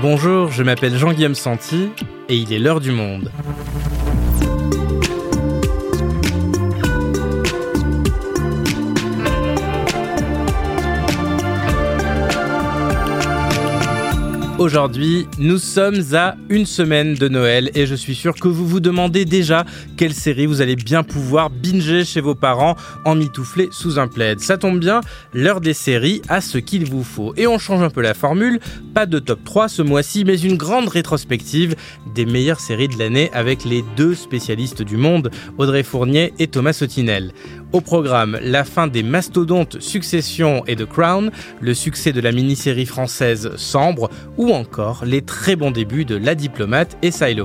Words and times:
Bonjour, 0.00 0.52
je 0.52 0.62
m'appelle 0.62 0.96
Jean-Guillaume 0.96 1.34
Santi 1.34 1.90
et 2.28 2.36
il 2.36 2.52
est 2.52 2.60
l'heure 2.60 2.78
du 2.78 2.92
monde. 2.92 3.32
Aujourd'hui, 14.58 15.28
nous 15.38 15.58
sommes 15.58 16.02
à 16.14 16.34
une 16.48 16.66
semaine 16.66 17.14
de 17.14 17.28
Noël 17.28 17.70
et 17.76 17.86
je 17.86 17.94
suis 17.94 18.16
sûr 18.16 18.34
que 18.34 18.48
vous 18.48 18.66
vous 18.66 18.80
demandez 18.80 19.24
déjà 19.24 19.64
quelle 19.96 20.12
série 20.12 20.46
vous 20.46 20.60
allez 20.60 20.74
bien 20.74 21.04
pouvoir 21.04 21.48
binger 21.48 22.04
chez 22.04 22.20
vos 22.20 22.34
parents 22.34 22.74
en 23.04 23.14
mitouflé 23.14 23.68
sous 23.70 24.00
un 24.00 24.08
plaid. 24.08 24.40
Ça 24.40 24.58
tombe 24.58 24.80
bien, 24.80 25.00
l'heure 25.32 25.60
des 25.60 25.74
séries 25.74 26.22
a 26.28 26.40
ce 26.40 26.58
qu'il 26.58 26.86
vous 26.86 27.04
faut. 27.04 27.34
Et 27.36 27.46
on 27.46 27.60
change 27.60 27.84
un 27.84 27.90
peu 27.90 28.02
la 28.02 28.14
formule, 28.14 28.58
pas 28.94 29.06
de 29.06 29.20
top 29.20 29.44
3 29.44 29.68
ce 29.68 29.82
mois-ci, 29.82 30.24
mais 30.24 30.40
une 30.40 30.56
grande 30.56 30.88
rétrospective 30.88 31.76
des 32.12 32.26
meilleures 32.26 32.58
séries 32.58 32.88
de 32.88 32.98
l'année 32.98 33.30
avec 33.32 33.64
les 33.64 33.84
deux 33.96 34.16
spécialistes 34.16 34.82
du 34.82 34.96
monde, 34.96 35.30
Audrey 35.58 35.84
Fournier 35.84 36.34
et 36.40 36.48
Thomas 36.48 36.72
Sotinel. 36.72 37.32
Au 37.70 37.82
programme, 37.82 38.38
la 38.42 38.64
fin 38.64 38.86
des 38.86 39.02
mastodontes 39.02 39.78
Succession 39.80 40.64
et 40.66 40.74
The 40.74 40.86
Crown, 40.86 41.30
le 41.60 41.74
succès 41.74 42.14
de 42.14 42.20
la 42.22 42.32
mini-série 42.32 42.86
française 42.86 43.54
Sambre 43.56 44.08
ou 44.38 44.54
encore 44.54 45.04
les 45.04 45.20
très 45.20 45.54
bons 45.54 45.70
débuts 45.70 46.06
de 46.06 46.16
La 46.16 46.34
Diplomate 46.34 46.96
et 47.02 47.10
Silo. 47.10 47.44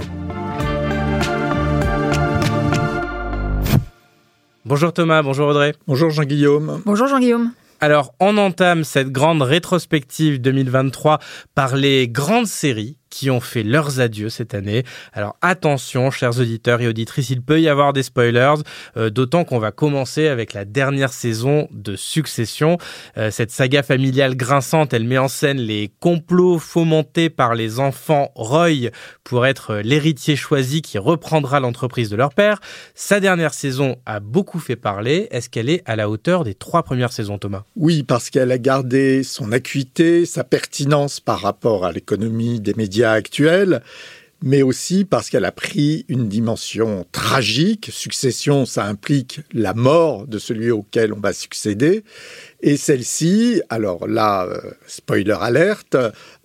Bonjour 4.63 4.94
Thomas, 4.94 5.22
bonjour 5.23 5.49
Audrey. 5.49 5.73
Bonjour 5.88 6.09
Jean-Guillaume. 6.09 6.82
Bonjour 6.85 7.08
Jean-Guillaume. 7.08 7.52
Alors, 7.82 8.13
on 8.21 8.38
entame 8.38 8.85
cette 8.85 9.12
grande 9.12 9.41
rétrospective 9.41 10.40
2023 10.40 11.20
par 11.54 11.76
les 11.76 12.08
grandes 12.08 12.48
séries 12.48 12.98
qui 13.13 13.29
ont 13.29 13.39
fait 13.39 13.61
leurs 13.61 13.99
adieux 13.99 14.29
cette 14.29 14.55
année. 14.55 14.83
Alors 15.13 15.37
attention, 15.43 16.09
chers 16.09 16.39
auditeurs 16.39 16.81
et 16.81 16.87
auditrices, 16.87 17.29
il 17.29 17.43
peut 17.43 17.61
y 17.61 17.69
avoir 17.69 17.93
des 17.93 18.01
spoilers, 18.01 18.55
euh, 18.97 19.11
d'autant 19.11 19.43
qu'on 19.43 19.59
va 19.59 19.71
commencer 19.71 20.27
avec 20.27 20.53
la 20.53 20.65
dernière 20.65 21.13
saison 21.13 21.67
de 21.71 21.95
Succession. 21.95 22.79
Euh, 23.19 23.29
cette 23.29 23.51
saga 23.51 23.84
familiale 23.84 24.35
grinçante, 24.35 24.93
elle 24.93 25.03
met 25.03 25.19
en 25.19 25.27
scène 25.27 25.59
les 25.59 25.91
complots 25.99 26.57
fomentés 26.57 27.29
par 27.29 27.53
les 27.53 27.79
enfants 27.79 28.31
Roy 28.34 28.89
pour 29.23 29.45
être 29.45 29.75
l'héritier 29.75 30.35
choisi 30.35 30.81
qui 30.81 30.97
reprendra 30.97 31.59
l'entreprise 31.59 32.09
de 32.09 32.15
leur 32.15 32.34
père. 32.34 32.61
Sa 32.95 33.19
dernière 33.19 33.53
saison 33.53 33.97
a 34.07 34.21
beaucoup 34.21 34.59
fait 34.59 34.75
parler. 34.75 35.27
Est-ce 35.29 35.51
qu'elle 35.51 35.69
est 35.69 35.84
à 35.85 35.95
la 35.95 36.09
hauteur 36.09 36.43
des 36.43 36.55
trois 36.55 36.81
premières 36.81 37.13
saisons, 37.13 37.37
Thomas? 37.37 37.63
Oui, 37.75 38.01
parce 38.01 38.31
qu'elle 38.31 38.51
a 38.51 38.57
gardé 38.57 39.21
son 39.21 39.51
acuité, 39.51 40.25
sa 40.25 40.43
pertinence 40.43 41.19
par 41.19 41.41
rapport 41.41 41.85
à 41.85 41.91
l'économie 41.91 42.59
des 42.59 42.73
médias 42.73 43.02
actuelle, 43.12 43.82
mais 44.43 44.62
aussi 44.62 45.05
parce 45.05 45.29
qu'elle 45.29 45.46
a 45.46 45.54
pris 45.54 46.05
une 46.09 46.27
dimension 46.27 47.05
tragique. 47.13 47.90
Succession, 47.91 48.65
ça 48.65 48.85
implique 48.85 49.40
la 49.54 49.73
mort 49.73 50.27
de 50.27 50.37
celui 50.37 50.70
auquel 50.70 51.13
on 51.13 51.20
va 51.20 51.31
succéder. 51.31 52.04
Et 52.62 52.76
celle-ci, 52.76 53.62
alors 53.70 54.05
là, 54.05 54.46
euh, 54.46 54.59
spoiler 54.85 55.37
alerte, 55.40 55.96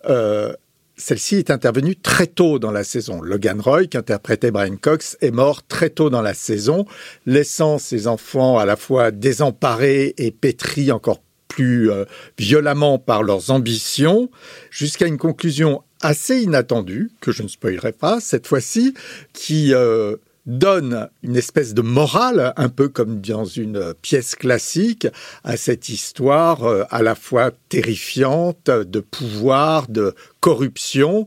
euh, 0.09 0.53
celle-ci 0.97 1.37
est 1.37 1.51
intervenue 1.51 1.97
très 1.97 2.29
tôt 2.29 2.61
dans 2.61 2.71
la 2.71 2.85
saison. 2.85 3.21
Logan 3.21 3.61
Roy, 3.61 3.87
qui 3.87 3.97
interprétait 3.97 4.53
Brian 4.53 4.77
Cox, 4.77 5.17
est 5.21 5.33
mort 5.33 5.67
très 5.67 5.91
tôt 5.91 6.09
dans 6.09 6.23
la 6.23 6.35
saison, 6.35 6.87
laissant 7.27 7.79
ses 7.79 8.07
enfants 8.07 8.59
à 8.59 8.67
la 8.67 8.77
fois 8.77 9.11
désemparés 9.11 10.15
et 10.19 10.31
pétris 10.31 10.93
encore 10.93 11.21
plus 11.49 11.91
euh, 11.91 12.05
violemment 12.39 12.99
par 12.99 13.25
leurs 13.25 13.51
ambitions, 13.51 14.31
jusqu'à 14.71 15.07
une 15.07 15.19
conclusion 15.19 15.83
assez 16.01 16.43
inattendue, 16.43 17.11
que 17.21 17.33
je 17.33 17.43
ne 17.43 17.49
spoilerai 17.49 17.93
pas 17.93 18.21
cette 18.21 18.47
fois-ci, 18.47 18.95
qui 19.33 19.75
euh, 19.75 20.17
donne 20.47 21.09
une 21.23 21.37
espèce 21.37 21.75
de 21.75 21.83
morale, 21.83 22.53
un 22.57 22.69
peu 22.69 22.89
comme 22.89 23.21
dans 23.21 23.45
une 23.45 23.95
pièce 24.01 24.35
classique, 24.35 25.07
à 25.45 25.57
cette 25.57 25.89
histoire 25.89 26.65
euh, 26.65 26.85
à 26.91 27.03
la 27.03 27.15
fois 27.15 27.51
terrifiante 27.69 28.71
de 28.71 29.01
pouvoir, 29.01 29.89
de 29.89 30.15
corruption 30.41 31.27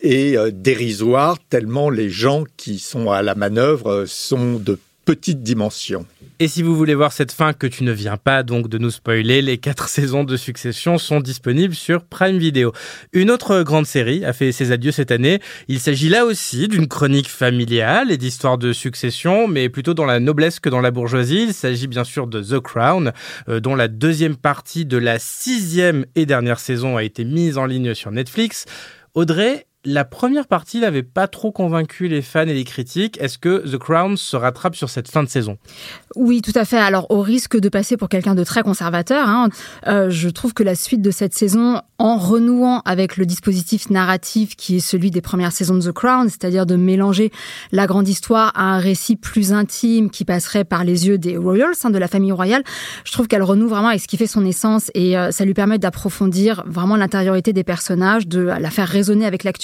et 0.00 0.36
dérisoire, 0.52 1.38
tellement 1.48 1.88
les 1.88 2.10
gens 2.10 2.42
qui 2.56 2.80
sont 2.80 3.12
à 3.12 3.22
la 3.22 3.36
manœuvre 3.36 4.04
sont 4.04 4.54
de 4.54 4.76
petite 5.04 5.42
dimension. 5.42 6.06
Et 6.38 6.48
si 6.48 6.62
vous 6.62 6.74
voulez 6.74 6.94
voir 6.94 7.12
cette 7.12 7.30
fin 7.30 7.52
que 7.52 7.66
tu 7.66 7.84
ne 7.84 7.92
viens 7.92 8.16
pas 8.16 8.42
donc 8.42 8.68
de 8.68 8.78
nous 8.78 8.90
spoiler, 8.90 9.42
les 9.42 9.58
quatre 9.58 9.88
saisons 9.88 10.24
de 10.24 10.36
Succession 10.36 10.98
sont 10.98 11.20
disponibles 11.20 11.74
sur 11.74 12.04
Prime 12.04 12.38
Video. 12.38 12.72
Une 13.12 13.30
autre 13.30 13.62
grande 13.62 13.86
série 13.86 14.24
a 14.24 14.32
fait 14.32 14.50
ses 14.50 14.72
adieux 14.72 14.90
cette 14.90 15.10
année. 15.10 15.40
Il 15.68 15.78
s'agit 15.78 16.08
là 16.08 16.24
aussi 16.24 16.68
d'une 16.68 16.88
chronique 16.88 17.28
familiale 17.28 18.10
et 18.10 18.16
d'histoire 18.16 18.58
de 18.58 18.72
succession, 18.72 19.46
mais 19.46 19.68
plutôt 19.68 19.94
dans 19.94 20.04
la 20.04 20.20
noblesse 20.20 20.58
que 20.58 20.68
dans 20.68 20.80
la 20.80 20.90
bourgeoisie. 20.90 21.44
Il 21.48 21.54
s'agit 21.54 21.86
bien 21.86 22.04
sûr 22.04 22.26
de 22.26 22.42
The 22.42 22.60
Crown, 22.60 23.12
euh, 23.48 23.60
dont 23.60 23.74
la 23.74 23.88
deuxième 23.88 24.36
partie 24.36 24.84
de 24.84 24.96
la 24.96 25.18
sixième 25.18 26.06
et 26.14 26.26
dernière 26.26 26.58
saison 26.58 26.96
a 26.96 27.04
été 27.04 27.24
mise 27.24 27.58
en 27.58 27.66
ligne 27.66 27.94
sur 27.94 28.10
Netflix. 28.10 28.64
Audrey, 29.14 29.66
la 29.84 30.04
première 30.04 30.46
partie 30.46 30.80
n'avait 30.80 31.02
pas 31.02 31.26
trop 31.26 31.50
convaincu 31.50 32.06
les 32.08 32.22
fans 32.22 32.42
et 32.42 32.54
les 32.54 32.64
critiques. 32.64 33.20
Est-ce 33.20 33.38
que 33.38 33.68
The 33.68 33.78
Crown 33.78 34.16
se 34.16 34.36
rattrape 34.36 34.76
sur 34.76 34.88
cette 34.88 35.10
fin 35.10 35.22
de 35.22 35.28
saison? 35.28 35.58
Oui, 36.14 36.40
tout 36.40 36.52
à 36.54 36.64
fait. 36.64 36.78
Alors, 36.78 37.10
au 37.10 37.20
risque 37.20 37.58
de 37.58 37.68
passer 37.68 37.96
pour 37.96 38.08
quelqu'un 38.08 38.34
de 38.34 38.44
très 38.44 38.62
conservateur, 38.62 39.28
hein, 39.28 39.48
euh, 39.88 40.08
je 40.10 40.28
trouve 40.28 40.54
que 40.54 40.62
la 40.62 40.74
suite 40.74 41.02
de 41.02 41.10
cette 41.10 41.34
saison, 41.34 41.80
en 42.02 42.16
renouant 42.16 42.82
avec 42.84 43.16
le 43.16 43.26
dispositif 43.26 43.88
narratif 43.88 44.56
qui 44.56 44.76
est 44.76 44.80
celui 44.80 45.10
des 45.10 45.20
premières 45.20 45.52
saisons 45.52 45.76
de 45.76 45.82
The 45.82 45.92
Crown, 45.92 46.28
c'est-à-dire 46.28 46.66
de 46.66 46.76
mélanger 46.76 47.30
la 47.70 47.86
grande 47.86 48.08
histoire 48.08 48.52
à 48.54 48.74
un 48.74 48.78
récit 48.78 49.16
plus 49.16 49.52
intime 49.52 50.10
qui 50.10 50.24
passerait 50.24 50.64
par 50.64 50.84
les 50.84 51.06
yeux 51.06 51.16
des 51.16 51.36
royals, 51.36 51.74
hein, 51.84 51.90
de 51.90 51.98
la 51.98 52.08
famille 52.08 52.32
royale, 52.32 52.64
je 53.04 53.12
trouve 53.12 53.28
qu'elle 53.28 53.42
renoue 53.42 53.68
vraiment 53.68 53.88
avec 53.88 54.00
ce 54.00 54.08
qui 54.08 54.16
fait 54.16 54.26
son 54.26 54.44
essence 54.44 54.90
et 54.94 55.16
euh, 55.16 55.30
ça 55.30 55.44
lui 55.44 55.54
permet 55.54 55.78
d'approfondir 55.78 56.64
vraiment 56.66 56.96
l'intériorité 56.96 57.52
des 57.52 57.64
personnages, 57.64 58.26
de 58.26 58.40
la 58.40 58.70
faire 58.70 58.88
résonner 58.88 59.24
avec 59.24 59.44
l'actualité 59.44 59.62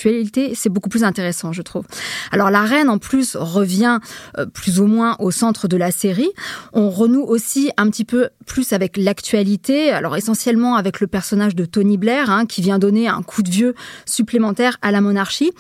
c'est 0.55 0.69
beaucoup 0.69 0.88
plus 0.88 1.05
intéressant, 1.05 1.53
je 1.53 1.62
trouve. 1.62 1.84
Alors 2.32 2.50
la 2.50 2.62
reine, 2.62 2.88
en 2.88 2.99
plus, 2.99 3.37
revient 3.37 3.99
euh, 4.38 4.47
plus 4.47 4.81
ou 4.81 4.87
moins 4.87 5.16
au 5.19 5.31
centre 5.31 5.69
de 5.69 5.76
la 5.76 5.91
série. 5.91 6.31
On 6.72 6.91
renoue 6.91 7.22
aussi 7.22 7.70
un 7.76 7.88
petit 7.91 8.05
peu 8.05 8.28
plus 8.47 8.72
avec 8.72 8.97
l'actualité, 8.97 9.91
alors 9.91 10.16
essentiellement 10.16 10.76
avec 10.76 11.00
le 11.00 11.06
personnage 11.06 11.55
de 11.55 11.65
Tony 11.65 11.97
Blair, 11.97 12.27
hein, 12.28 12.46
qui 12.46 12.62
vient 12.62 12.78
donner 12.78 13.08
un 13.08 13.22
coup 13.22 13.42
de 13.42 13.50
vieux 13.50 13.74
supplémentaire 14.06 14.76
à 14.82 14.90
la 14.92 15.00
monarchie. 15.00 15.52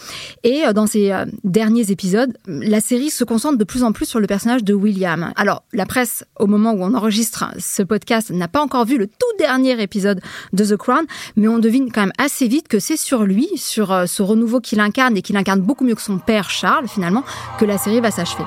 Et 0.44 0.64
euh, 0.64 0.72
dans 0.72 0.86
ces 0.86 1.10
euh, 1.10 1.24
derniers 1.44 1.90
épisodes, 1.90 2.36
la 2.46 2.80
série 2.80 3.10
se 3.10 3.24
concentre 3.24 3.58
de 3.58 3.64
plus 3.64 3.82
en 3.82 3.92
plus 3.92 4.06
sur 4.06 4.20
le 4.20 4.26
personnage 4.26 4.64
de 4.64 4.74
William. 4.74 5.32
Alors 5.36 5.64
la 5.72 5.86
presse, 5.86 6.24
au 6.38 6.46
moment 6.46 6.72
où 6.72 6.82
on 6.82 6.94
enregistre 6.94 7.46
ce 7.58 7.82
podcast, 7.82 8.30
n'a 8.30 8.48
pas 8.48 8.62
encore 8.62 8.84
vu 8.84 8.98
le 8.98 9.06
tout 9.06 9.36
dernier 9.38 9.80
épisode 9.82 10.20
de 10.52 10.64
The 10.64 10.76
Crown, 10.76 11.04
mais 11.36 11.48
on 11.48 11.58
devine 11.58 11.90
quand 11.92 12.02
même 12.02 12.12
assez 12.18 12.48
vite 12.48 12.68
que 12.68 12.78
c'est 12.78 12.96
sur 12.96 13.24
lui, 13.24 13.48
sur 13.56 14.04
ce 14.06 14.22
nouveau 14.34 14.60
qu'il 14.60 14.80
incarne 14.80 15.16
et 15.16 15.22
qu'il 15.22 15.36
incarne 15.36 15.60
beaucoup 15.60 15.84
mieux 15.84 15.94
que 15.94 16.02
son 16.02 16.18
père 16.18 16.50
Charles 16.50 16.88
finalement, 16.88 17.24
que 17.58 17.64
la 17.64 17.78
série 17.78 18.00
va 18.00 18.10
s'achever. 18.10 18.44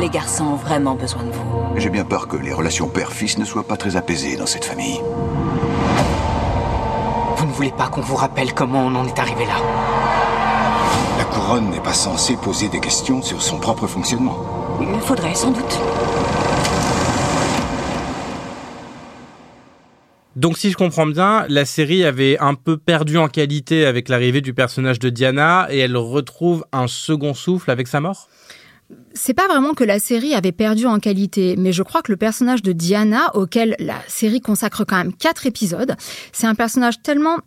Les 0.00 0.08
garçons 0.08 0.44
ont 0.44 0.56
vraiment 0.56 0.94
besoin 0.94 1.24
de 1.24 1.30
vous. 1.30 1.58
J'ai 1.76 1.90
bien 1.90 2.04
peur 2.04 2.28
que 2.28 2.36
les 2.36 2.52
relations 2.52 2.88
père-fils 2.88 3.38
ne 3.38 3.44
soient 3.44 3.66
pas 3.66 3.76
très 3.76 3.96
apaisées 3.96 4.36
dans 4.36 4.46
cette 4.46 4.64
famille. 4.64 5.00
Voulez 7.58 7.72
pas 7.72 7.88
qu'on 7.88 8.02
vous 8.02 8.14
rappelle 8.14 8.54
comment 8.54 8.86
on 8.86 8.94
en 8.94 9.04
est 9.04 9.18
arrivé 9.18 9.44
là 9.44 9.56
La 11.18 11.24
couronne 11.24 11.70
n'est 11.70 11.80
pas 11.80 11.92
censée 11.92 12.36
poser 12.36 12.68
des 12.68 12.78
questions 12.78 13.20
sur 13.20 13.42
son 13.42 13.58
propre 13.58 13.88
fonctionnement. 13.88 14.78
Il 14.80 15.00
faudrait 15.00 15.34
sans 15.34 15.50
doute. 15.50 15.80
Donc 20.36 20.56
si 20.56 20.70
je 20.70 20.76
comprends 20.76 21.06
bien, 21.06 21.46
la 21.48 21.64
série 21.64 22.04
avait 22.04 22.38
un 22.38 22.54
peu 22.54 22.76
perdu 22.76 23.18
en 23.18 23.26
qualité 23.26 23.86
avec 23.86 24.08
l'arrivée 24.08 24.40
du 24.40 24.54
personnage 24.54 25.00
de 25.00 25.10
Diana 25.10 25.66
et 25.68 25.78
elle 25.78 25.96
retrouve 25.96 26.64
un 26.72 26.86
second 26.86 27.34
souffle 27.34 27.72
avec 27.72 27.88
sa 27.88 27.98
mort? 27.98 28.28
C'est 29.12 29.34
pas 29.34 29.48
vraiment 29.48 29.74
que 29.74 29.84
la 29.84 29.98
série 29.98 30.34
avait 30.34 30.52
perdu 30.52 30.86
en 30.86 30.98
qualité, 30.98 31.56
mais 31.58 31.72
je 31.72 31.82
crois 31.82 32.02
que 32.02 32.12
le 32.12 32.16
personnage 32.16 32.62
de 32.62 32.72
Diana, 32.72 33.34
auquel 33.34 33.76
la 33.78 33.98
série 34.06 34.40
consacre 34.40 34.84
quand 34.84 34.96
même 34.96 35.12
quatre 35.12 35.46
épisodes, 35.46 35.94
c'est 36.32 36.46
un 36.46 36.54
personnage 36.54 37.02
tellement 37.02 37.38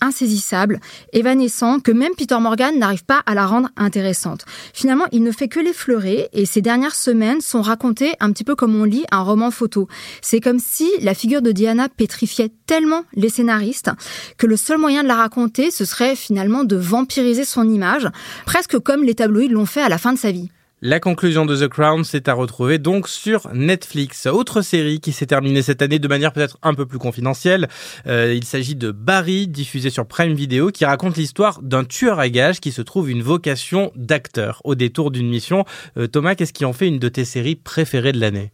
insaisissable, 0.00 0.80
évanescent, 1.12 1.80
que 1.80 1.90
même 1.90 2.12
Peter 2.16 2.38
Morgan 2.38 2.78
n'arrive 2.78 3.04
pas 3.04 3.22
à 3.26 3.34
la 3.34 3.46
rendre 3.46 3.68
intéressante. 3.76 4.44
Finalement, 4.72 5.06
il 5.12 5.22
ne 5.22 5.32
fait 5.32 5.48
que 5.48 5.60
l'effleurer 5.60 6.28
et 6.32 6.46
ces 6.46 6.62
dernières 6.62 6.94
semaines 6.94 7.40
sont 7.40 7.62
racontées 7.62 8.14
un 8.20 8.30
petit 8.32 8.44
peu 8.44 8.54
comme 8.54 8.80
on 8.80 8.84
lit 8.84 9.04
un 9.10 9.22
roman 9.22 9.50
photo. 9.50 9.88
C'est 10.22 10.40
comme 10.40 10.60
si 10.60 10.88
la 11.00 11.14
figure 11.14 11.42
de 11.42 11.52
Diana 11.52 11.88
pétrifiait 11.88 12.52
tellement 12.66 13.04
les 13.14 13.28
scénaristes 13.28 13.90
que 14.36 14.46
le 14.46 14.56
seul 14.56 14.78
moyen 14.78 15.02
de 15.02 15.08
la 15.08 15.16
raconter, 15.16 15.70
ce 15.70 15.84
serait 15.84 16.14
finalement 16.14 16.64
de 16.64 16.76
vampiriser 16.76 17.44
son 17.44 17.68
image, 17.68 18.08
presque 18.46 18.78
comme 18.78 19.02
les 19.02 19.14
tabloïds 19.14 19.48
l'ont 19.48 19.66
fait 19.66 19.82
à 19.82 19.88
la 19.88 19.98
fin 19.98 20.12
de 20.12 20.18
sa 20.18 20.30
vie. 20.30 20.50
La 20.80 21.00
conclusion 21.00 21.44
de 21.44 21.56
The 21.56 21.66
Crown, 21.66 22.04
c'est 22.04 22.28
à 22.28 22.34
retrouver 22.34 22.78
donc 22.78 23.08
sur 23.08 23.52
Netflix. 23.52 24.26
Autre 24.26 24.62
série 24.62 25.00
qui 25.00 25.10
s'est 25.10 25.26
terminée 25.26 25.60
cette 25.60 25.82
année 25.82 25.98
de 25.98 26.06
manière 26.06 26.32
peut-être 26.32 26.56
un 26.62 26.72
peu 26.72 26.86
plus 26.86 27.00
confidentielle. 27.00 27.66
Euh, 28.06 28.32
il 28.32 28.44
s'agit 28.44 28.76
de 28.76 28.92
Barry, 28.92 29.48
diffusé 29.48 29.90
sur 29.90 30.06
Prime 30.06 30.34
Video, 30.34 30.70
qui 30.70 30.84
raconte 30.84 31.16
l'histoire 31.16 31.60
d'un 31.62 31.82
tueur 31.82 32.20
à 32.20 32.28
gages 32.28 32.60
qui 32.60 32.70
se 32.70 32.80
trouve 32.80 33.10
une 33.10 33.22
vocation 33.22 33.90
d'acteur 33.96 34.60
au 34.62 34.76
détour 34.76 35.10
d'une 35.10 35.28
mission. 35.28 35.64
Euh, 35.96 36.06
Thomas, 36.06 36.36
qu'est-ce 36.36 36.52
qui 36.52 36.64
en 36.64 36.72
fait 36.72 36.86
une 36.86 37.00
de 37.00 37.08
tes 37.08 37.24
séries 37.24 37.56
préférées 37.56 38.12
de 38.12 38.20
l'année? 38.20 38.52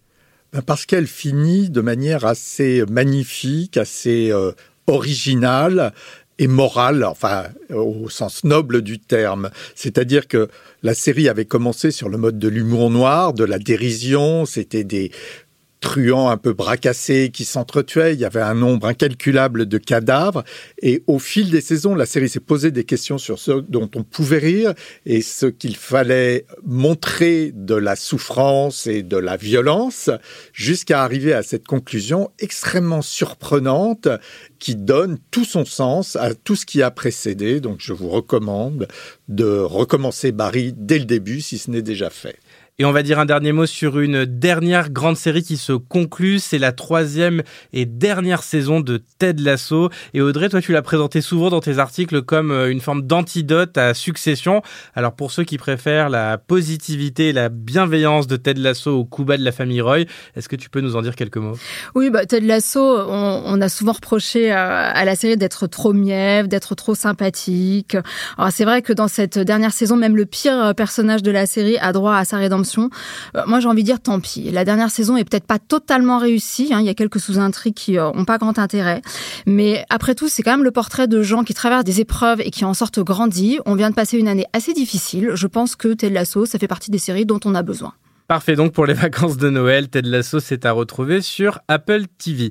Ben, 0.55 0.62
Parce 0.62 0.87
qu'elle 0.87 1.06
finit 1.06 1.69
de 1.69 1.82
manière 1.82 2.25
assez 2.25 2.87
magnifique, 2.88 3.77
assez 3.77 4.31
euh, 4.32 4.53
originale 4.87 5.93
et 6.39 6.49
morale, 6.49 7.05
enfin 7.05 7.45
au 7.71 8.09
sens 8.09 8.45
noble 8.45 8.83
du 8.83 8.99
terme. 8.99 9.51
C'est-à-dire 9.75 10.27
que 10.27 10.49
la 10.83 10.95
série 10.95 11.29
avait 11.29 11.45
commencé 11.45 11.91
sur 11.91 12.09
le 12.09 12.19
mode 12.19 12.39
de 12.39 12.49
l'humour 12.49 12.91
noir, 12.91 13.33
de 13.33 13.45
la 13.45 13.59
dérision, 13.59 14.45
c'était 14.45 14.85
des 14.85 15.11
truands 15.85 16.31
un 16.31 16.39
peu 16.39 16.55
bracassés 16.55 17.31
qui 17.31 17.45
s'entretuaient. 17.45 18.15
Il 18.15 18.21
y 18.21 18.25
avait 18.25 18.41
un 18.41 18.55
nombre 18.55 18.87
incalculable 18.87 19.67
de 19.67 19.77
cadavres. 19.77 20.43
Et 20.81 21.05
au 21.07 21.19
fil 21.19 21.51
des 21.51 21.61
saisons, 21.61 21.95
la 21.95 22.07
série 22.07 22.31
s'est 22.31 22.41
posé 22.41 22.71
des 22.71 22.85
questions 22.85 23.19
sur 23.19 23.39
ce 23.39 23.53
dont 23.53 23.91
on 23.95 24.03
pouvait 24.03 24.39
rire 24.39 24.73
et 25.05 25.21
ce 25.21 25.45
qu'il 25.45 25.77
fallait 25.77 26.47
montrer 26.65 27.53
de 27.55 27.75
la 27.75 27.97
souffrance 27.97 28.87
et 28.87 29.03
de 29.03 29.19
la 29.19 29.37
violence 29.37 30.09
jusqu'à 30.55 31.03
arriver 31.03 31.35
à 31.35 31.43
cette 31.43 31.67
conclusion 31.67 32.31
extrêmement 32.39 33.03
surprenante 33.03 34.09
qui 34.59 34.77
donne 34.77 35.19
tout 35.31 35.45
son 35.45 35.67
sens 35.67 36.17
à 36.17 36.35
tout 36.35 36.57
ce 36.57 36.65
qui 36.65 36.81
a 36.81 36.91
précédé. 36.91 37.61
Donc 37.61 37.77
je 37.81 37.93
vous 37.93 38.09
recommande 38.09 38.89
de 39.29 39.59
recommencer 39.59 40.33
Barry 40.33 40.73
dès 40.75 40.99
le 40.99 41.05
début 41.05 41.43
si 41.43 41.59
ce 41.59 41.71
n'est 41.71 41.83
déjà 41.83 42.09
fait. 42.09 42.37
Et 42.81 42.85
on 42.85 42.91
va 42.91 43.05
dire 43.05 43.21
un 43.21 43.25
dernier 43.25 43.53
mot 43.53 43.67
sur 43.67 44.00
une 44.00 44.25
dernière 44.25 44.91
grande 44.91 45.17
série 45.17 45.44
qui 45.44 45.56
se 45.56 45.73
conclut. 45.73 46.41
C'est 46.41 46.59
la 46.59 46.73
troisième 46.73 47.44
et 47.73 47.87
dernière 47.87 48.43
saison 48.43 48.81
de 48.81 49.00
Ted 49.19 49.41
Lasso. 49.41 49.91
Et 50.12 50.21
Audrey, 50.21 50.49
toi, 50.49 50.61
tu 50.61 50.73
l'as 50.73 50.82
présenté 50.82 51.21
souvent 51.21 51.50
dans 51.50 51.61
tes 51.61 51.79
articles 51.79 52.23
comme 52.23 52.50
euh, 52.50 52.69
une 52.69 52.81
forme 52.81 53.03
d'antidote 53.03 53.79
à 53.79 53.94
Succession. 53.94 54.61
Alors 54.97 55.15
pour 55.15 55.31
ceux 55.31 55.44
qui 55.44 55.56
préfèrent 55.56 56.09
la 56.09 56.37
positivité 56.37 57.29
et 57.29 57.32
la 57.32 57.49
bienveillance 57.49 58.26
de 58.26 58.35
Ted 58.35 58.61
Lasso 58.61 58.91
au 58.91 59.05
coup 59.05 59.23
bas 59.23 59.37
de 59.37 59.44
la 59.44 59.53
famille 59.53 59.81
Roy, 59.81 60.06
est-ce 60.35 60.49
que 60.49 60.56
tu 60.56 60.69
peux 60.69 60.81
nous 60.81 60.97
en 60.97 61.03
dire 61.03 61.15
quelques 61.15 61.37
mots? 61.37 61.56
Oui, 61.94 62.11
bah, 62.11 62.27
Ted 62.27 62.44
Lasso, 62.44 62.81
on, 62.81 63.61
a 63.61 63.69
souvent 63.69 63.93
reproché 63.93 64.50
à, 64.50 64.88
à 64.88 65.05
la 65.05 65.15
série 65.15 65.37
d'être 65.37 65.69
trop 65.69 65.93
mièvre, 65.93 66.49
d'être 66.49 66.75
trop 66.75 66.97
sympathique. 66.97 67.97
Alors 68.37 68.50
c'est 68.50 68.65
vrai 68.65 68.82
que 68.82 68.93
dans 68.93 69.06
cette 69.06 69.38
dernière 69.38 69.73
saison, 69.73 69.97
même 69.97 70.17
le 70.17 70.27
pire 70.27 70.75
personnage 70.77 71.23
de 71.23 71.31
la 71.31 71.47
série 71.47 71.79
a 71.79 71.93
droit 71.93 72.17
à 72.17 72.25
sa 72.25 72.38
rédemption 72.38 72.64
euh, 73.37 73.43
moi, 73.47 73.61
j'ai 73.61 73.69
envie 73.69 73.83
de 73.83 73.87
dire 73.87 74.01
tant 74.01 74.21
pis. 74.21 74.51
La 74.51 74.65
dernière 74.65 74.91
saison 74.91 75.17
est 75.17 75.25
peut-être 75.25 75.47
pas 75.47 75.59
totalement 75.59 76.19
réussie. 76.19 76.71
Hein. 76.73 76.81
Il 76.81 76.87
y 76.87 76.89
a 76.89 76.95
quelques 76.95 77.21
sous-intrigues 77.21 77.75
qui 77.75 77.93
n'ont 77.93 78.13
euh, 78.17 78.25
pas 78.25 78.39
grand 78.39 78.59
intérêt. 78.59 79.03
Mais 79.47 79.85
après 79.91 80.15
tout, 80.15 80.29
c'est 80.29 80.43
quand 80.43 80.53
même 80.53 80.65
le 80.65 80.71
portrait 80.71 81.09
de 81.09 81.23
gens 81.23 81.45
qui 81.45 81.55
traversent 81.55 81.85
des 81.85 82.01
épreuves 82.01 82.41
et 82.41 82.51
qui 82.51 82.65
en 82.65 82.75
sortent 82.75 83.01
grandis. 83.01 83.59
On 83.67 83.75
vient 83.75 83.91
de 83.91 83.95
passer 83.95 84.19
une 84.19 84.29
année 84.29 84.47
assez 84.53 84.73
difficile. 84.73 85.33
Je 85.35 85.47
pense 85.47 85.77
que 85.77 85.95
Ted 85.95 86.15
Lasso, 86.15 86.47
ça 86.47 86.59
fait 86.59 86.69
partie 86.69 86.91
des 86.91 86.99
séries 86.99 87.27
dont 87.27 87.41
on 87.45 87.55
a 87.55 87.63
besoin. 87.63 87.93
Parfait 88.26 88.56
donc 88.56 88.73
pour 88.73 88.87
les 88.87 88.94
vacances 88.94 89.37
de 89.37 89.50
Noël. 89.50 89.91
Ted 89.91 90.09
Lasso 90.09 90.41
c'est 90.41 90.65
à 90.65 90.73
retrouver 90.73 91.21
sur 91.21 91.61
Apple 91.69 92.05
TV. 92.17 92.49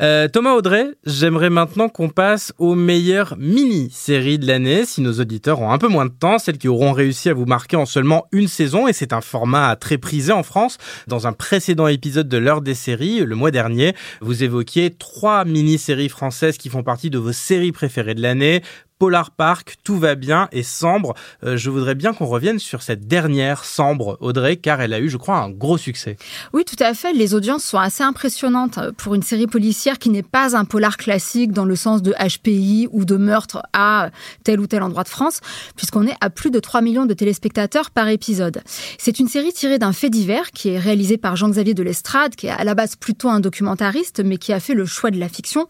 Euh, 0.00 0.26
Thomas 0.26 0.54
Audrey, 0.54 0.86
j'aimerais 1.06 1.48
maintenant 1.48 1.88
qu'on 1.88 2.08
passe 2.08 2.52
aux 2.58 2.74
meilleures 2.74 3.36
mini-séries 3.38 4.40
de 4.40 4.48
l'année. 4.48 4.84
Si 4.84 5.00
nos 5.00 5.20
auditeurs 5.20 5.60
ont 5.60 5.70
un 5.70 5.78
peu 5.78 5.86
moins 5.86 6.06
de 6.06 6.12
temps, 6.12 6.38
celles 6.38 6.58
qui 6.58 6.66
auront 6.66 6.92
réussi 6.92 7.28
à 7.28 7.34
vous 7.34 7.46
marquer 7.46 7.76
en 7.76 7.86
seulement 7.86 8.26
une 8.32 8.48
saison, 8.48 8.88
et 8.88 8.92
c'est 8.92 9.12
un 9.12 9.20
format 9.20 9.76
très 9.76 9.96
prisé 9.96 10.32
en 10.32 10.42
France. 10.42 10.78
Dans 11.06 11.28
un 11.28 11.32
précédent 11.32 11.86
épisode 11.86 12.28
de 12.28 12.38
l'heure 12.38 12.60
des 12.60 12.74
séries, 12.74 13.20
le 13.20 13.36
mois 13.36 13.52
dernier, 13.52 13.94
vous 14.20 14.42
évoquiez 14.42 14.90
trois 14.90 15.44
mini-séries 15.44 16.08
françaises 16.08 16.58
qui 16.58 16.68
font 16.68 16.82
partie 16.82 17.10
de 17.10 17.18
vos 17.18 17.32
séries 17.32 17.72
préférées 17.72 18.14
de 18.14 18.22
l'année. 18.22 18.62
Polar 18.98 19.30
Park, 19.32 19.76
Tout 19.84 19.98
va 19.98 20.14
bien 20.14 20.48
et 20.52 20.62
Sambre. 20.62 21.14
Euh, 21.44 21.56
je 21.56 21.70
voudrais 21.70 21.94
bien 21.94 22.12
qu'on 22.12 22.26
revienne 22.26 22.58
sur 22.58 22.82
cette 22.82 23.06
dernière 23.08 23.64
Sambre, 23.64 24.16
Audrey, 24.20 24.56
car 24.56 24.80
elle 24.80 24.92
a 24.92 25.00
eu, 25.00 25.08
je 25.08 25.16
crois, 25.16 25.38
un 25.38 25.50
gros 25.50 25.78
succès. 25.78 26.16
Oui, 26.52 26.64
tout 26.64 26.76
à 26.78 26.94
fait. 26.94 27.12
Les 27.12 27.34
audiences 27.34 27.64
sont 27.64 27.78
assez 27.78 28.02
impressionnantes 28.02 28.78
pour 28.96 29.14
une 29.14 29.22
série 29.22 29.46
policière 29.46 29.98
qui 29.98 30.10
n'est 30.10 30.22
pas 30.22 30.56
un 30.56 30.64
polar 30.64 30.96
classique 30.96 31.52
dans 31.52 31.64
le 31.64 31.76
sens 31.76 32.02
de 32.02 32.12
HPI 32.12 32.88
ou 32.92 33.04
de 33.04 33.16
meurtre 33.16 33.62
à 33.72 34.10
tel 34.44 34.60
ou 34.60 34.66
tel 34.66 34.82
endroit 34.82 35.02
de 35.02 35.08
France, 35.08 35.40
puisqu'on 35.76 36.06
est 36.06 36.16
à 36.20 36.30
plus 36.30 36.50
de 36.50 36.60
3 36.60 36.80
millions 36.80 37.06
de 37.06 37.14
téléspectateurs 37.14 37.90
par 37.90 38.08
épisode. 38.08 38.62
C'est 38.98 39.18
une 39.18 39.28
série 39.28 39.52
tirée 39.52 39.78
d'un 39.78 39.92
fait 39.92 40.10
divers 40.10 40.50
qui 40.52 40.70
est 40.70 40.78
réalisé 40.78 41.16
par 41.16 41.36
Jean-Xavier 41.36 41.74
de 41.74 41.82
Lestrade, 41.82 42.36
qui 42.36 42.46
est 42.46 42.50
à 42.50 42.64
la 42.64 42.74
base 42.74 42.96
plutôt 42.96 43.28
un 43.28 43.40
documentariste, 43.40 44.22
mais 44.24 44.38
qui 44.38 44.52
a 44.52 44.60
fait 44.60 44.74
le 44.74 44.86
choix 44.86 45.10
de 45.10 45.18
la 45.18 45.28
fiction 45.28 45.66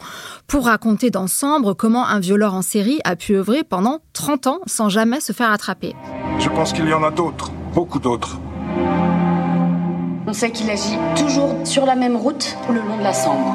pour 0.46 0.66
raconter 0.66 1.10
dans 1.10 1.26
Sambre 1.26 1.74
comment 1.74 2.06
un 2.06 2.20
violeur 2.20 2.54
en 2.54 2.62
série 2.62 3.00
a 3.04 3.16
pu 3.22 3.36
œuvrer 3.36 3.62
pendant 3.62 4.00
30 4.14 4.48
ans 4.48 4.58
sans 4.66 4.88
jamais 4.88 5.20
se 5.20 5.32
faire 5.32 5.52
attraper. 5.52 5.94
Je 6.40 6.48
pense 6.48 6.72
qu'il 6.72 6.88
y 6.88 6.92
en 6.92 7.04
a 7.04 7.10
d'autres, 7.12 7.52
beaucoup 7.72 8.00
d'autres. 8.00 8.40
On 10.26 10.32
sait 10.32 10.50
qu'il 10.50 10.69
agit 10.69 10.98
toujours 11.14 11.54
sur 11.62 11.86
la 11.86 11.94
même 11.94 12.16
route 12.16 12.56
le 12.69 12.80
long 12.80 12.96
de 12.98 13.02
la 13.02 13.12
Sambre. 13.12 13.54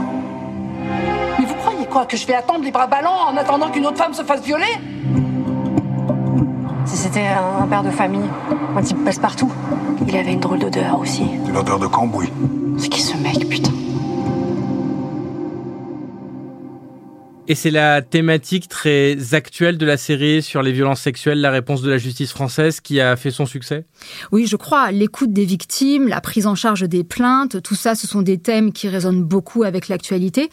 Mais 1.38 1.46
vous 1.46 1.56
croyez 1.56 1.86
quoi 1.86 2.06
Que 2.06 2.16
je 2.16 2.26
vais 2.26 2.36
attendre 2.36 2.64
les 2.64 2.72
bras 2.72 2.88
ballants 2.88 3.28
en 3.30 3.36
attendant 3.36 3.70
qu'une 3.70 3.86
autre 3.86 3.98
femme 3.98 4.14
se 4.14 4.24
fasse 4.24 4.42
violer? 4.42 4.64
Si 6.86 6.96
c'était 6.96 7.28
un 7.28 7.68
père 7.68 7.84
de 7.84 7.90
famille, 7.90 8.30
un 8.74 8.82
type 8.82 9.04
passe-partout. 9.04 9.52
Il 10.08 10.16
avait 10.16 10.32
une 10.32 10.40
drôle 10.40 10.60
d'odeur 10.60 10.98
aussi. 10.98 11.26
Une 11.46 11.58
odeur 11.58 11.78
de 11.78 11.88
cambouis. 11.88 12.32
C'est 12.78 12.88
qui 12.88 13.02
ce 13.02 13.18
mec, 13.18 13.50
putain? 13.50 13.72
Et 17.50 17.56
c'est 17.56 17.72
la 17.72 18.02
thématique 18.02 18.68
très 18.68 19.34
actuelle 19.34 19.78
de 19.78 19.86
la 19.86 19.96
série 19.96 20.42
sur 20.42 20.62
les 20.62 20.74
violences 20.74 21.00
sexuelles, 21.00 21.40
la 21.40 21.50
réponse 21.50 21.82
de 21.82 21.90
la 21.90 21.98
justice 21.98 22.32
française 22.32 22.82
qui 22.82 23.00
a 23.00 23.16
fait 23.16 23.32
son 23.32 23.46
succès 23.46 23.86
Oui, 24.34 24.48
je 24.48 24.58
crois. 24.58 24.92
L'écoute 24.92 25.32
des 25.32 25.46
victimes, 25.46 26.10
la 26.10 26.20
prise 26.20 26.46
en 26.46 26.56
charge 26.56 26.82
des 26.82 27.06
plaintes, 27.06 27.62
tout 27.62 27.76
ça, 27.76 27.96
ce 27.96 28.06
sont 28.06 28.22
des 28.22 28.38
thèmes 28.38 28.74
qui 28.74 28.90
résonnent 28.90 29.24
beaucoup 29.24 29.64
avec 29.64 29.88
l'actualité. 29.88 30.50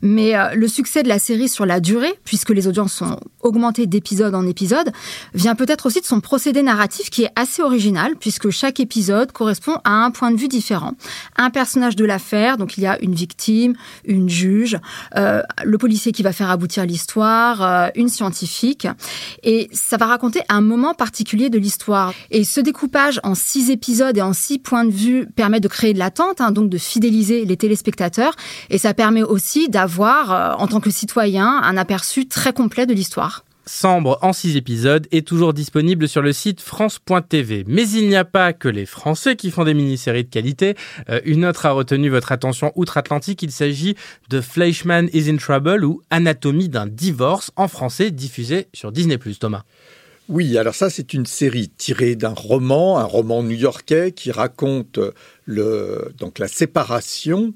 Mais 0.00 0.38
euh, 0.38 0.54
le 0.54 0.68
succès 0.68 1.02
de 1.02 1.08
la 1.08 1.18
série 1.18 1.50
sur 1.50 1.66
la 1.66 1.80
durée, 1.80 2.14
puisque 2.24 2.48
les 2.48 2.66
audiences 2.66 2.94
sont 2.94 3.20
augmentées 3.42 3.86
d'épisode 3.86 4.34
en 4.34 4.46
épisode, 4.46 4.90
vient 5.34 5.54
peut-être 5.54 5.84
aussi 5.84 6.00
de 6.00 6.06
son 6.06 6.20
procédé 6.20 6.62
narratif 6.62 7.10
qui 7.10 7.24
est 7.24 7.30
assez 7.36 7.60
original, 7.60 8.14
puisque 8.18 8.48
chaque 8.48 8.80
épisode 8.80 9.32
correspond 9.32 9.76
à 9.84 9.92
un 9.92 10.10
point 10.10 10.30
de 10.30 10.38
vue 10.38 10.48
différent. 10.48 10.92
Un 11.36 11.50
personnage 11.50 11.94
de 11.94 12.06
l'affaire, 12.06 12.56
donc 12.56 12.78
il 12.78 12.84
y 12.84 12.86
a 12.86 12.98
une 13.02 13.14
victime, 13.14 13.74
une 14.06 14.30
juge, 14.30 14.78
euh, 15.14 15.42
le 15.62 15.76
policier 15.76 16.12
qui 16.12 16.22
va 16.22 16.32
faire 16.38 16.50
aboutir 16.50 16.86
l'histoire, 16.86 17.62
euh, 17.62 17.88
une 17.94 18.08
scientifique. 18.08 18.86
Et 19.42 19.68
ça 19.72 19.96
va 19.96 20.06
raconter 20.06 20.40
un 20.48 20.60
moment 20.60 20.94
particulier 20.94 21.50
de 21.50 21.58
l'histoire. 21.58 22.12
Et 22.30 22.44
ce 22.44 22.60
découpage 22.60 23.20
en 23.24 23.34
six 23.34 23.70
épisodes 23.70 24.16
et 24.16 24.22
en 24.22 24.32
six 24.32 24.58
points 24.58 24.84
de 24.84 24.90
vue 24.90 25.26
permet 25.26 25.60
de 25.60 25.68
créer 25.68 25.92
de 25.92 25.98
l'attente, 25.98 26.40
hein, 26.40 26.52
donc 26.52 26.70
de 26.70 26.78
fidéliser 26.78 27.44
les 27.44 27.56
téléspectateurs. 27.56 28.34
Et 28.70 28.78
ça 28.78 28.94
permet 28.94 29.22
aussi 29.22 29.68
d'avoir, 29.68 30.32
euh, 30.32 30.52
en 30.62 30.68
tant 30.68 30.80
que 30.80 30.90
citoyen, 30.90 31.60
un 31.62 31.76
aperçu 31.76 32.26
très 32.26 32.52
complet 32.52 32.86
de 32.86 32.94
l'histoire. 32.94 33.44
Sambre 33.68 34.18
en 34.22 34.32
six 34.32 34.56
épisodes 34.56 35.06
est 35.12 35.26
toujours 35.26 35.52
disponible 35.52 36.08
sur 36.08 36.22
le 36.22 36.32
site 36.32 36.62
France.tv. 36.62 37.64
Mais 37.66 37.86
il 37.90 38.08
n'y 38.08 38.16
a 38.16 38.24
pas 38.24 38.54
que 38.54 38.66
les 38.66 38.86
Français 38.86 39.36
qui 39.36 39.50
font 39.50 39.64
des 39.64 39.74
mini-séries 39.74 40.24
de 40.24 40.30
qualité. 40.30 40.74
Euh, 41.10 41.20
une 41.26 41.44
autre 41.44 41.66
a 41.66 41.72
retenu 41.72 42.08
votre 42.08 42.32
attention 42.32 42.72
outre-Atlantique. 42.76 43.42
Il 43.42 43.52
s'agit 43.52 43.94
de 44.30 44.40
Fleischman 44.40 45.10
is 45.12 45.30
in 45.30 45.36
Trouble 45.36 45.84
ou 45.84 46.00
Anatomie 46.08 46.70
d'un 46.70 46.86
divorce 46.86 47.50
en 47.56 47.68
français 47.68 48.10
diffusé 48.10 48.68
sur 48.72 48.90
Disney+. 48.90 49.18
Thomas. 49.38 49.64
Oui, 50.30 50.56
alors 50.56 50.74
ça 50.74 50.88
c'est 50.88 51.12
une 51.12 51.26
série 51.26 51.68
tirée 51.68 52.16
d'un 52.16 52.34
roman, 52.34 52.98
un 52.98 53.04
roman 53.04 53.42
new-yorkais 53.42 54.12
qui 54.12 54.30
raconte 54.30 54.98
donc 55.46 56.38
la 56.38 56.48
séparation 56.48 57.52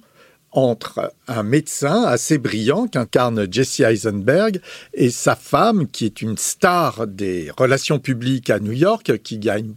entre 0.52 1.12
un 1.28 1.42
médecin 1.42 2.04
assez 2.04 2.38
brillant 2.38 2.86
qu'incarne 2.86 3.46
Jesse 3.50 3.80
Eisenberg 3.80 4.60
et 4.94 5.10
sa 5.10 5.34
femme 5.34 5.88
qui 5.88 6.04
est 6.04 6.22
une 6.22 6.36
star 6.36 7.06
des 7.06 7.50
relations 7.56 7.98
publiques 7.98 8.50
à 8.50 8.58
New 8.58 8.72
York 8.72 9.18
qui 9.22 9.38
gagne 9.38 9.74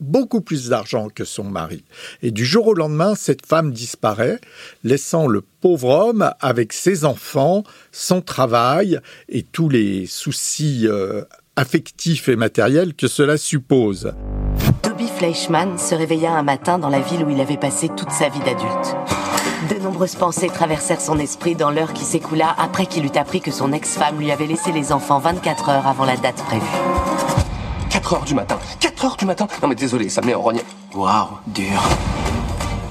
beaucoup 0.00 0.40
plus 0.40 0.68
d'argent 0.68 1.08
que 1.08 1.24
son 1.24 1.44
mari. 1.44 1.84
Et 2.22 2.30
du 2.30 2.44
jour 2.44 2.66
au 2.66 2.74
lendemain, 2.74 3.14
cette 3.14 3.46
femme 3.46 3.72
disparaît, 3.72 4.40
laissant 4.84 5.26
le 5.26 5.42
pauvre 5.42 5.88
homme 5.88 6.30
avec 6.40 6.72
ses 6.72 7.04
enfants, 7.04 7.64
son 7.92 8.20
travail 8.20 9.00
et 9.28 9.42
tous 9.42 9.68
les 9.68 10.06
soucis 10.06 10.86
euh, 10.86 11.22
affectifs 11.56 12.28
et 12.28 12.36
matériels 12.36 12.94
que 12.94 13.08
cela 13.08 13.36
suppose. 13.36 14.12
Toby 14.82 15.08
Fleischman 15.08 15.78
se 15.78 15.94
réveilla 15.94 16.32
un 16.32 16.42
matin 16.42 16.78
dans 16.78 16.90
la 16.90 17.00
ville 17.00 17.24
où 17.24 17.30
il 17.30 17.40
avait 17.40 17.56
passé 17.56 17.88
toute 17.96 18.10
sa 18.10 18.28
vie 18.28 18.40
d'adulte. 18.40 19.25
De 19.70 19.82
nombreuses 19.82 20.16
pensées 20.16 20.48
traversèrent 20.48 21.00
son 21.00 21.18
esprit 21.18 21.54
dans 21.54 21.70
l'heure 21.70 21.94
qui 21.94 22.04
s'écoula 22.04 22.54
après 22.58 22.84
qu'il 22.84 23.06
eut 23.06 23.16
appris 23.16 23.40
que 23.40 23.50
son 23.50 23.72
ex-femme 23.72 24.18
lui 24.18 24.30
avait 24.30 24.46
laissé 24.46 24.70
les 24.70 24.92
enfants 24.92 25.18
24 25.18 25.70
heures 25.70 25.86
avant 25.86 26.04
la 26.04 26.16
date 26.18 26.36
prévue. 26.44 26.62
4 27.90 28.12
heures 28.12 28.24
du 28.24 28.34
matin 28.34 28.58
4 28.80 29.04
heures 29.06 29.16
du 29.16 29.24
matin 29.24 29.48
Non 29.62 29.68
mais 29.68 29.74
désolé, 29.74 30.10
ça 30.10 30.20
met 30.20 30.34
en 30.34 30.42
rogne. 30.42 30.60
Waouh, 30.94 31.28
dur. 31.46 31.82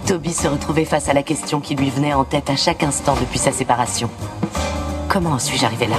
Toby 0.07 0.34
se 0.34 0.48
retrouvait 0.48 0.86
face 0.86 1.07
à 1.07 1.13
la 1.13 1.22
question 1.22 1.62
qui 1.62 1.75
lui 1.75 1.91
venait 1.91 2.13
en 2.13 2.25
tête 2.25 2.50
à 2.50 2.55
chaque 2.55 2.81
instant 2.81 3.15
depuis 3.19 3.39
sa 3.39 3.51
séparation. 3.51 4.10
Comment 5.07 5.38
suis-je 5.38 5.65
arrivé 5.65 5.86
là? 5.86 5.98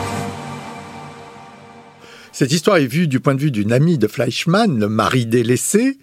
Cette 2.32 2.52
histoire 2.52 2.78
est 2.78 2.86
vue 2.86 3.06
du 3.06 3.20
point 3.20 3.36
de 3.36 3.40
vue 3.40 3.52
d'une 3.52 3.72
amie 3.72 3.98
de 3.98 4.08
Fleischmann, 4.08 4.78
le 4.78 4.88
mari 4.88 5.26
délaissé. 5.26 5.96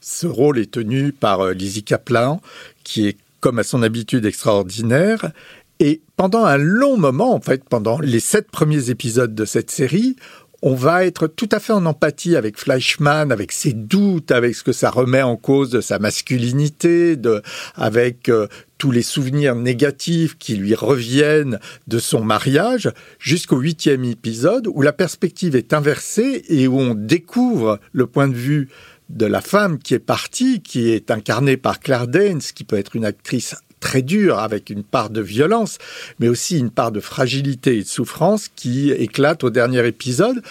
Ce 0.00 0.26
rôle 0.26 0.58
est 0.58 0.70
tenu 0.70 1.12
par 1.12 1.40
euh, 1.40 1.52
Lizzie 1.54 1.82
Kaplan, 1.82 2.40
qui 2.84 3.08
est, 3.08 3.16
comme 3.40 3.58
à 3.58 3.62
son 3.62 3.82
habitude, 3.82 4.26
extraordinaire. 4.26 5.32
Et 5.78 6.00
pendant 6.16 6.44
un 6.44 6.56
long 6.56 6.96
moment, 6.96 7.34
en 7.34 7.40
fait, 7.40 7.62
pendant 7.68 7.98
les 8.00 8.20
sept 8.20 8.50
premiers 8.50 8.90
épisodes 8.90 9.34
de 9.34 9.44
cette 9.44 9.70
série, 9.70 10.16
on 10.62 10.74
va 10.74 11.04
être 11.04 11.26
tout 11.26 11.48
à 11.52 11.60
fait 11.60 11.72
en 11.72 11.84
empathie 11.86 12.34
avec 12.34 12.58
Fleischmann, 12.58 13.30
avec 13.30 13.52
ses 13.52 13.72
doutes, 13.72 14.32
avec 14.32 14.54
ce 14.54 14.64
que 14.64 14.72
ça 14.72 14.90
remet 14.90 15.22
en 15.22 15.36
cause 15.36 15.70
de 15.70 15.80
sa 15.80 15.98
masculinité, 15.98 17.16
de, 17.16 17.42
avec 17.74 18.28
euh, 18.28 18.46
tous 18.78 18.90
les 18.90 19.02
souvenirs 19.02 19.54
négatifs 19.54 20.36
qui 20.38 20.56
lui 20.56 20.74
reviennent 20.74 21.60
de 21.86 21.98
son 21.98 22.24
mariage, 22.24 22.90
jusqu'au 23.18 23.58
huitième 23.58 24.04
épisode 24.04 24.66
où 24.66 24.82
la 24.82 24.92
perspective 24.92 25.56
est 25.56 25.72
inversée 25.72 26.42
et 26.48 26.66
où 26.66 26.78
on 26.78 26.94
découvre 26.94 27.78
le 27.92 28.06
point 28.06 28.28
de 28.28 28.34
vue 28.34 28.68
de 29.08 29.26
la 29.26 29.40
femme 29.40 29.78
qui 29.78 29.94
est 29.94 29.98
partie, 29.98 30.60
qui 30.60 30.90
est 30.90 31.10
incarnée 31.10 31.56
par 31.56 31.80
Claire 31.80 32.08
Danes, 32.08 32.40
qui 32.40 32.64
peut 32.64 32.76
être 32.76 32.96
une 32.96 33.04
actrice 33.04 33.54
très 33.80 34.02
dure, 34.02 34.38
avec 34.38 34.70
une 34.70 34.82
part 34.82 35.10
de 35.10 35.20
violence, 35.20 35.78
mais 36.18 36.28
aussi 36.28 36.58
une 36.58 36.70
part 36.70 36.92
de 36.92 37.00
fragilité 37.00 37.78
et 37.78 37.82
de 37.82 37.88
souffrance 37.88 38.48
qui 38.54 38.90
éclate 38.90 39.44
au 39.44 39.50
dernier 39.50 39.86
épisode. 39.86 40.42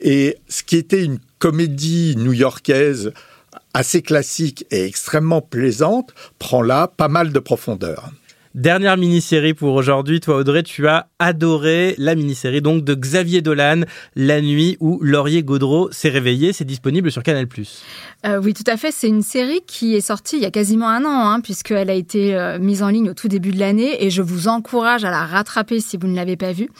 Et 0.00 0.36
ce 0.48 0.62
qui 0.62 0.76
était 0.76 1.04
une 1.04 1.18
comédie 1.38 2.14
new-yorkaise 2.16 3.12
assez 3.72 4.02
classique 4.02 4.66
et 4.70 4.84
extrêmement 4.84 5.40
plaisante 5.40 6.14
prend 6.38 6.62
là 6.62 6.86
pas 6.86 7.08
mal 7.08 7.32
de 7.32 7.38
profondeur. 7.38 8.10
Dernière 8.54 8.96
mini-série 8.96 9.52
pour 9.52 9.74
aujourd'hui. 9.74 10.20
Toi, 10.20 10.36
Audrey, 10.36 10.62
tu 10.62 10.86
as 10.86 11.08
adoré 11.18 11.96
la 11.98 12.14
mini-série 12.14 12.62
donc 12.62 12.84
de 12.84 12.94
Xavier 12.94 13.42
Dolan, 13.42 13.80
La 14.14 14.40
nuit 14.40 14.76
où 14.78 15.00
Laurier 15.02 15.42
Gaudreau 15.42 15.90
s'est 15.90 16.08
réveillé. 16.08 16.52
C'est 16.52 16.64
disponible 16.64 17.10
sur 17.10 17.24
Canal+. 17.24 17.48
Euh, 18.24 18.40
oui, 18.40 18.54
tout 18.54 18.62
à 18.68 18.76
fait. 18.76 18.92
C'est 18.92 19.08
une 19.08 19.22
série 19.22 19.62
qui 19.66 19.96
est 19.96 20.00
sortie 20.00 20.36
il 20.36 20.42
y 20.42 20.46
a 20.46 20.52
quasiment 20.52 20.88
un 20.88 21.04
an, 21.04 21.28
hein, 21.30 21.40
puisqu'elle 21.40 21.90
a 21.90 21.94
été 21.94 22.36
euh, 22.36 22.60
mise 22.60 22.84
en 22.84 22.90
ligne 22.90 23.10
au 23.10 23.14
tout 23.14 23.26
début 23.26 23.50
de 23.50 23.58
l'année, 23.58 24.04
et 24.04 24.10
je 24.10 24.22
vous 24.22 24.46
encourage 24.46 25.04
à 25.04 25.10
la 25.10 25.26
rattraper 25.26 25.80
si 25.80 25.96
vous 25.96 26.06
ne 26.06 26.14
l'avez 26.14 26.36
pas 26.36 26.52
vue. 26.52 26.70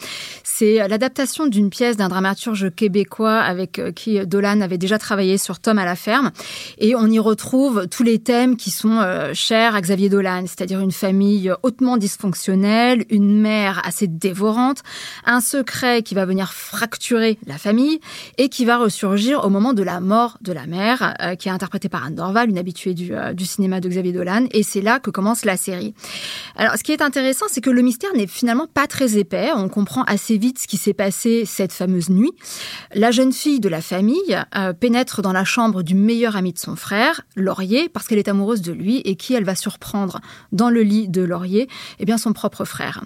C'est 0.45 0.81
euh, 0.81 0.87
l'adaptation 0.87 1.45
d'une 1.45 1.69
pièce 1.69 1.97
d'un 1.97 2.07
dramaturge 2.07 2.73
québécois 2.73 3.39
avec 3.39 3.81
qui 3.95 4.25
Dolan 4.25 4.61
avait 4.61 4.77
déjà 4.77 4.97
travaillé 4.97 5.37
sur 5.37 5.59
Tom 5.59 5.77
à 5.77 5.83
la 5.83 5.97
ferme, 5.97 6.31
et 6.77 6.95
on 6.95 7.07
y 7.07 7.19
retrouve 7.19 7.87
tous 7.91 8.03
les 8.03 8.19
thèmes 8.19 8.55
qui 8.55 8.71
sont 8.71 9.05
chers 9.33 9.75
à 9.75 9.81
Xavier 9.81 10.07
Dolan, 10.07 10.45
c'est-à-dire 10.47 10.79
une 10.79 10.93
famille 10.93 11.51
hautement 11.65 11.97
dysfonctionnelle, 11.97 13.05
une 13.09 13.41
mère 13.41 13.81
assez 13.85 14.05
dévorante, 14.05 14.83
un 15.25 15.41
secret 15.41 16.03
qui 16.03 16.13
va 16.13 16.25
venir 16.25 16.53
fracturer 16.53 17.39
la 17.47 17.57
famille 17.57 17.99
et 18.37 18.49
qui 18.49 18.65
va 18.65 18.77
ressurgir 18.77 19.43
au 19.43 19.49
moment 19.49 19.73
de 19.73 19.81
la 19.81 19.99
mort 19.99 20.37
de 20.41 20.53
la 20.53 20.67
mère, 20.67 21.15
euh, 21.23 21.33
qui 21.33 21.47
est 21.47 21.51
interprétée 21.51 21.89
par 21.89 22.05
Anne 22.05 22.13
Dorval, 22.13 22.51
une 22.51 22.59
habituée 22.59 22.93
du, 22.93 23.15
euh, 23.15 23.33
du 23.33 23.45
cinéma 23.45 23.81
de 23.81 23.89
Xavier 23.89 24.13
Dolan, 24.13 24.45
et 24.51 24.61
c'est 24.61 24.81
là 24.81 24.99
que 24.99 25.09
commence 25.09 25.43
la 25.43 25.57
série. 25.57 25.95
Alors, 26.55 26.75
ce 26.77 26.83
qui 26.83 26.91
est 26.91 27.01
intéressant, 27.01 27.47
c'est 27.49 27.61
que 27.61 27.71
le 27.71 27.81
mystère 27.81 28.13
n'est 28.13 28.27
finalement 28.27 28.67
pas 28.71 28.85
très 28.85 29.17
épais. 29.17 29.49
On 29.55 29.67
comprend 29.67 30.03
assez 30.03 30.37
vite 30.37 30.59
ce 30.59 30.67
qui 30.67 30.77
s'est 30.77 30.93
passé 30.93 31.45
cette 31.45 31.73
fameuse 31.73 32.09
nuit. 32.09 32.33
La 32.93 33.09
jeune 33.09 33.33
fille 33.33 33.59
de 33.59 33.69
la 33.69 33.81
famille 33.81 34.39
euh, 34.55 34.73
pénètre 34.73 35.23
dans 35.23 35.33
la 35.33 35.45
chambre 35.45 35.81
du 35.81 35.95
meilleur 35.95 36.35
ami 36.35 36.53
de 36.53 36.59
son 36.59 36.75
frère, 36.75 37.21
Laurier, 37.35 37.89
parce 37.89 38.07
qu'elle 38.07 38.19
est 38.19 38.27
amoureuse 38.27 38.61
de 38.61 38.71
lui 38.71 38.97
et 38.97 39.15
qui 39.15 39.33
elle 39.33 39.45
va 39.45 39.55
surprendre 39.55 40.19
dans 40.51 40.69
le 40.69 40.81
lit 40.83 41.07
de 41.07 41.21
Laurier, 41.23 41.54
eh 41.99 42.05
bien 42.05 42.17
son 42.17 42.33
propre 42.33 42.65
frère. 42.65 43.03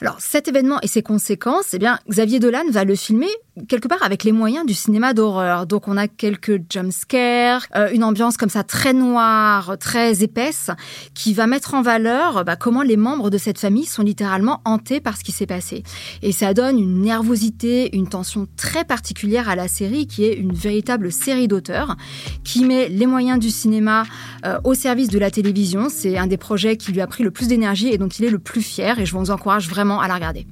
Alors, 0.00 0.16
cet 0.18 0.48
événement 0.48 0.78
et 0.82 0.86
ses 0.86 1.02
conséquences, 1.02 1.74
eh 1.74 1.78
bien 1.78 1.98
Xavier 2.08 2.38
Dolan 2.38 2.64
va 2.70 2.84
le 2.84 2.94
filmer 2.94 3.28
quelque 3.68 3.88
part 3.88 4.02
avec 4.02 4.24
les 4.24 4.32
moyens 4.32 4.66
du 4.66 4.74
cinéma 4.74 5.12
d'horreur. 5.14 5.66
Donc 5.66 5.88
on 5.88 5.96
a 5.96 6.08
quelques 6.08 6.60
jumpscares, 6.70 7.66
euh, 7.76 7.90
une 7.92 8.04
ambiance 8.04 8.36
comme 8.36 8.48
ça 8.48 8.62
très 8.62 8.92
noire, 8.92 9.76
très 9.78 10.22
épaisse, 10.22 10.70
qui 11.14 11.34
va 11.34 11.46
mettre 11.46 11.74
en 11.74 11.82
valeur 11.82 12.44
bah, 12.44 12.56
comment 12.56 12.82
les 12.82 12.96
membres 12.96 13.30
de 13.30 13.38
cette 13.38 13.58
famille 13.58 13.84
sont 13.84 14.02
littéralement 14.02 14.60
hantés 14.64 15.00
par 15.00 15.16
ce 15.16 15.24
qui 15.24 15.32
s'est 15.32 15.46
passé. 15.46 15.82
Et 16.22 16.32
ça 16.32 16.54
donne 16.54 16.78
une 16.78 17.02
nervosité, 17.02 17.94
une 17.96 18.08
tension 18.08 18.46
très 18.56 18.84
particulière 18.84 19.48
à 19.48 19.56
la 19.56 19.68
série, 19.68 20.06
qui 20.06 20.24
est 20.24 20.34
une 20.34 20.52
véritable 20.52 21.12
série 21.12 21.48
d'auteurs, 21.48 21.96
qui 22.44 22.64
met 22.64 22.88
les 22.88 23.06
moyens 23.06 23.38
du 23.38 23.50
cinéma 23.50 24.04
euh, 24.44 24.58
au 24.64 24.74
service 24.74 25.08
de 25.08 25.18
la 25.18 25.30
télévision. 25.30 25.88
C'est 25.88 26.18
un 26.18 26.26
des 26.26 26.36
projets 26.36 26.76
qui 26.76 26.92
lui 26.92 27.00
a 27.00 27.06
pris 27.06 27.24
le 27.24 27.30
plus 27.30 27.48
d'énergie 27.48 27.79
et 27.88 27.98
dont 27.98 28.08
il 28.08 28.24
est 28.24 28.30
le 28.30 28.38
plus 28.38 28.62
fier, 28.62 28.98
et 28.98 29.06
je 29.06 29.16
vous 29.16 29.30
encourage 29.30 29.68
vraiment 29.68 30.00
à 30.00 30.08
la 30.08 30.14
regarder. 30.14 30.46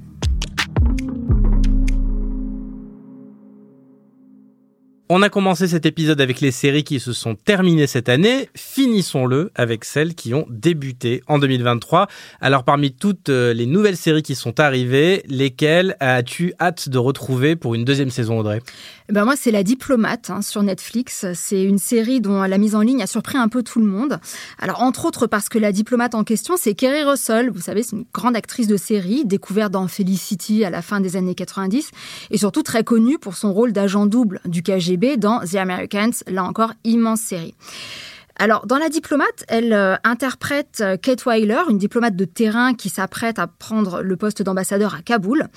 On 5.11 5.23
a 5.23 5.29
commencé 5.29 5.67
cet 5.67 5.87
épisode 5.87 6.21
avec 6.21 6.39
les 6.39 6.51
séries 6.51 6.83
qui 6.83 6.99
se 6.99 7.13
sont 7.13 7.33
terminées 7.33 7.87
cette 7.87 8.09
année. 8.09 8.47
Finissons-le 8.55 9.49
avec 9.55 9.83
celles 9.83 10.13
qui 10.13 10.35
ont 10.35 10.45
débuté 10.51 11.23
en 11.25 11.39
2023. 11.39 12.07
Alors 12.41 12.63
parmi 12.63 12.91
toutes 12.93 13.29
euh, 13.29 13.51
les 13.51 13.65
nouvelles 13.65 13.97
séries 13.97 14.21
qui 14.21 14.35
sont 14.35 14.59
arrivées, 14.59 15.23
lesquelles 15.27 15.97
as-tu 15.99 16.53
hâte 16.59 16.89
de 16.89 16.99
retrouver 16.99 17.55
pour 17.55 17.73
une 17.73 17.85
deuxième 17.85 18.11
saison, 18.11 18.37
Audrey? 18.37 18.61
Ben 19.11 19.25
moi, 19.25 19.35
c'est 19.35 19.51
La 19.51 19.63
Diplomate 19.63 20.29
hein, 20.29 20.41
sur 20.41 20.61
Netflix. 20.61 21.25
C'est 21.33 21.63
une 21.63 21.79
série 21.79 22.21
dont 22.21 22.43
la 22.43 22.57
mise 22.57 22.75
en 22.75 22.81
ligne 22.81 23.01
a 23.01 23.07
surpris 23.07 23.37
un 23.37 23.47
peu 23.47 23.63
tout 23.63 23.79
le 23.79 23.85
monde. 23.85 24.19
Alors, 24.59 24.81
entre 24.81 25.05
autres, 25.05 25.27
parce 25.27 25.49
que 25.49 25.57
la 25.57 25.71
diplomate 25.71 26.15
en 26.15 26.23
question, 26.23 26.55
c'est 26.57 26.75
Kerry 26.75 27.03
Russell. 27.03 27.49
Vous 27.49 27.61
savez, 27.61 27.83
c'est 27.83 27.95
une 27.95 28.05
grande 28.13 28.35
actrice 28.35 28.67
de 28.67 28.77
série, 28.77 29.25
découverte 29.25 29.71
dans 29.71 29.87
Felicity 29.87 30.63
à 30.63 30.69
la 30.69 30.81
fin 30.81 30.99
des 30.99 31.15
années 31.15 31.35
90, 31.35 31.91
et 32.31 32.37
surtout 32.37 32.63
très 32.63 32.83
connue 32.83 33.17
pour 33.17 33.35
son 33.35 33.51
rôle 33.51 33.73
d'agent 33.73 34.05
double 34.05 34.41
du 34.45 34.61
KGB 34.61 35.17
dans 35.17 35.39
The 35.39 35.55
Americans, 35.55 36.13
là 36.27 36.43
encore, 36.43 36.73
immense 36.83 37.21
série. 37.21 37.55
Alors, 38.41 38.65
dans 38.65 38.77
La 38.77 38.87
diplomate, 38.87 39.43
elle 39.49 39.73
euh, 39.73 39.97
interprète 40.05 40.79
euh, 40.79 40.95
Kate 40.95 41.25
Weiler, 41.25 41.59
une 41.69 41.77
diplomate 41.77 42.15
de 42.15 42.23
terrain 42.23 42.73
qui 42.73 42.87
s'apprête 42.87 43.37
à 43.37 43.47
prendre 43.47 44.01
le 44.01 44.15
poste 44.15 44.41
d'ambassadeur 44.41 44.95
à 44.95 45.01
Kaboul. 45.01 45.47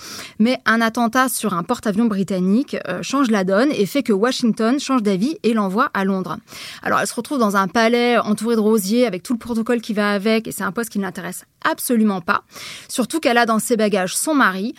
Mais 0.41 0.59
un 0.67 0.81
attentat 0.81 1.29
sur 1.29 1.55
un 1.55 1.63
porte-avions 1.63 2.07
britannique 2.07 2.77
euh, 2.89 3.01
change 3.01 3.31
la 3.31 3.45
donne 3.45 3.71
et 3.71 3.87
fait 3.87 4.03
que 4.03 4.13
Washington 4.13 4.81
change 4.81 5.05
d'avis 5.05 5.39
et 5.45 5.55
l'envoie 5.55 5.91
à 5.95 6.05
Londres. 6.05 6.39
Alors, 6.83 6.99
elle 6.99 7.07
se 7.07 7.15
retrouve 7.15 7.39
dans 7.39 7.57
un 7.57 7.69
palais 7.69 8.19
entouré 8.19 8.57
de 8.57 8.61
rosiers 8.61 9.07
avec 9.07 9.23
tout 9.23 9.33
le 9.33 9.39
protocole 9.39 9.81
qui 9.81 9.95
va 9.95 10.11
avec 10.11 10.49
et 10.49 10.53
c'est 10.53 10.65
un 10.65 10.73
poste 10.73 10.91
qui 10.91 10.99
ne 10.99 11.05
l'intéresse 11.05 11.45
absolument 11.71 12.21
pas. 12.21 12.45
Surtout 12.89 13.21
qu'elle 13.21 13.39
a 13.39 13.47
dans 13.47 13.59
ses 13.59 13.77
bagages 13.77 14.17
son 14.17 14.35
mari, 14.35 14.75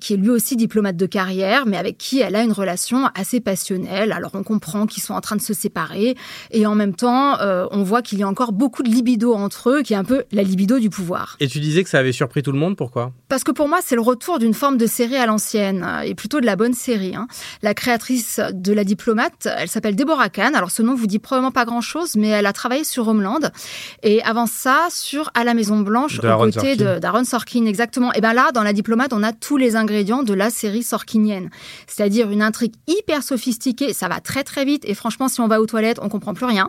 qui 0.00 0.14
est 0.14 0.16
lui 0.16 0.30
aussi 0.30 0.56
diplomate 0.56 0.96
de 0.96 1.06
carrière, 1.06 1.66
mais 1.66 1.76
avec 1.76 1.98
qui 1.98 2.20
elle 2.20 2.36
a 2.36 2.42
une 2.42 2.52
relation 2.52 3.06
assez 3.14 3.40
passionnelle. 3.40 4.12
Alors, 4.12 4.30
on 4.34 4.42
comprend 4.42 4.86
qu'ils 4.86 5.02
sont 5.02 5.14
en 5.14 5.20
train 5.20 5.36
de 5.36 5.42
se 5.42 5.54
séparer 5.54 6.16
et 6.50 6.66
en 6.66 6.74
même 6.74 6.94
temps, 6.94 7.40
euh, 7.40 7.66
on 7.70 7.82
voit 7.82 8.02
qu'il 8.02 8.18
y 8.18 8.22
a 8.22 8.28
encore 8.28 8.52
beaucoup 8.52 8.82
de 8.82 8.88
libido 8.88 9.34
entre 9.34 9.70
eux, 9.70 9.82
qui 9.82 9.92
est 9.92 9.96
un 9.96 10.04
peu 10.04 10.24
la 10.32 10.42
libido 10.42 10.78
du 10.78 10.90
pouvoir. 10.90 11.36
Et 11.40 11.48
tu 11.48 11.60
disais 11.60 11.82
que 11.82 11.90
ça 11.90 11.98
avait 11.98 12.12
surpris 12.12 12.42
tout 12.42 12.52
le 12.52 12.58
monde, 12.58 12.76
pourquoi? 12.76 13.12
Parce 13.28 13.44
que 13.44 13.52
pour 13.52 13.68
moi, 13.68 13.78
c'est 13.82 13.94
le 13.94 14.00
retour 14.00 14.38
d'une 14.38 14.54
forme 14.54 14.76
de 14.76 14.86
série 14.86 15.16
à 15.16 15.26
l'ancienne, 15.26 15.84
euh, 15.84 16.00
et 16.00 16.14
plutôt 16.14 16.40
de 16.40 16.46
la 16.46 16.56
bonne 16.56 16.74
série. 16.74 17.14
Hein. 17.16 17.26
La 17.62 17.74
créatrice 17.74 18.40
de 18.52 18.72
La 18.72 18.84
Diplomate, 18.84 19.48
elle 19.58 19.68
s'appelle 19.68 19.96
Deborah 19.96 20.28
Kahn. 20.28 20.54
Alors 20.54 20.70
ce 20.70 20.82
nom 20.82 20.94
vous 20.94 21.06
dit 21.06 21.18
probablement 21.18 21.52
pas 21.52 21.64
grand-chose, 21.64 22.16
mais 22.16 22.28
elle 22.28 22.46
a 22.46 22.52
travaillé 22.52 22.84
sur 22.84 23.08
Homeland, 23.08 23.40
et 24.02 24.22
avant 24.22 24.46
ça, 24.46 24.88
sur 24.90 25.30
À 25.34 25.44
la 25.44 25.54
Maison 25.54 25.80
Blanche, 25.80 26.03
aux 26.06 26.50
côtés 26.50 26.76
d'Aaron 26.76 27.24
Sorkin, 27.24 27.66
exactement. 27.66 28.12
Et 28.12 28.20
bien 28.20 28.32
là, 28.32 28.52
dans 28.52 28.62
La 28.62 28.72
Diplomate, 28.72 29.12
on 29.12 29.22
a 29.22 29.32
tous 29.32 29.56
les 29.56 29.76
ingrédients 29.76 30.22
de 30.22 30.34
la 30.34 30.50
série 30.50 30.82
sorkinienne. 30.82 31.50
C'est-à-dire 31.86 32.30
une 32.30 32.42
intrigue 32.42 32.74
hyper 32.86 33.22
sophistiquée, 33.22 33.92
ça 33.92 34.08
va 34.08 34.20
très 34.20 34.44
très 34.44 34.64
vite, 34.64 34.84
et 34.86 34.94
franchement, 34.94 35.28
si 35.28 35.40
on 35.40 35.48
va 35.48 35.60
aux 35.60 35.66
toilettes, 35.66 35.98
on 36.02 36.08
comprend 36.08 36.34
plus 36.34 36.46
rien 36.46 36.68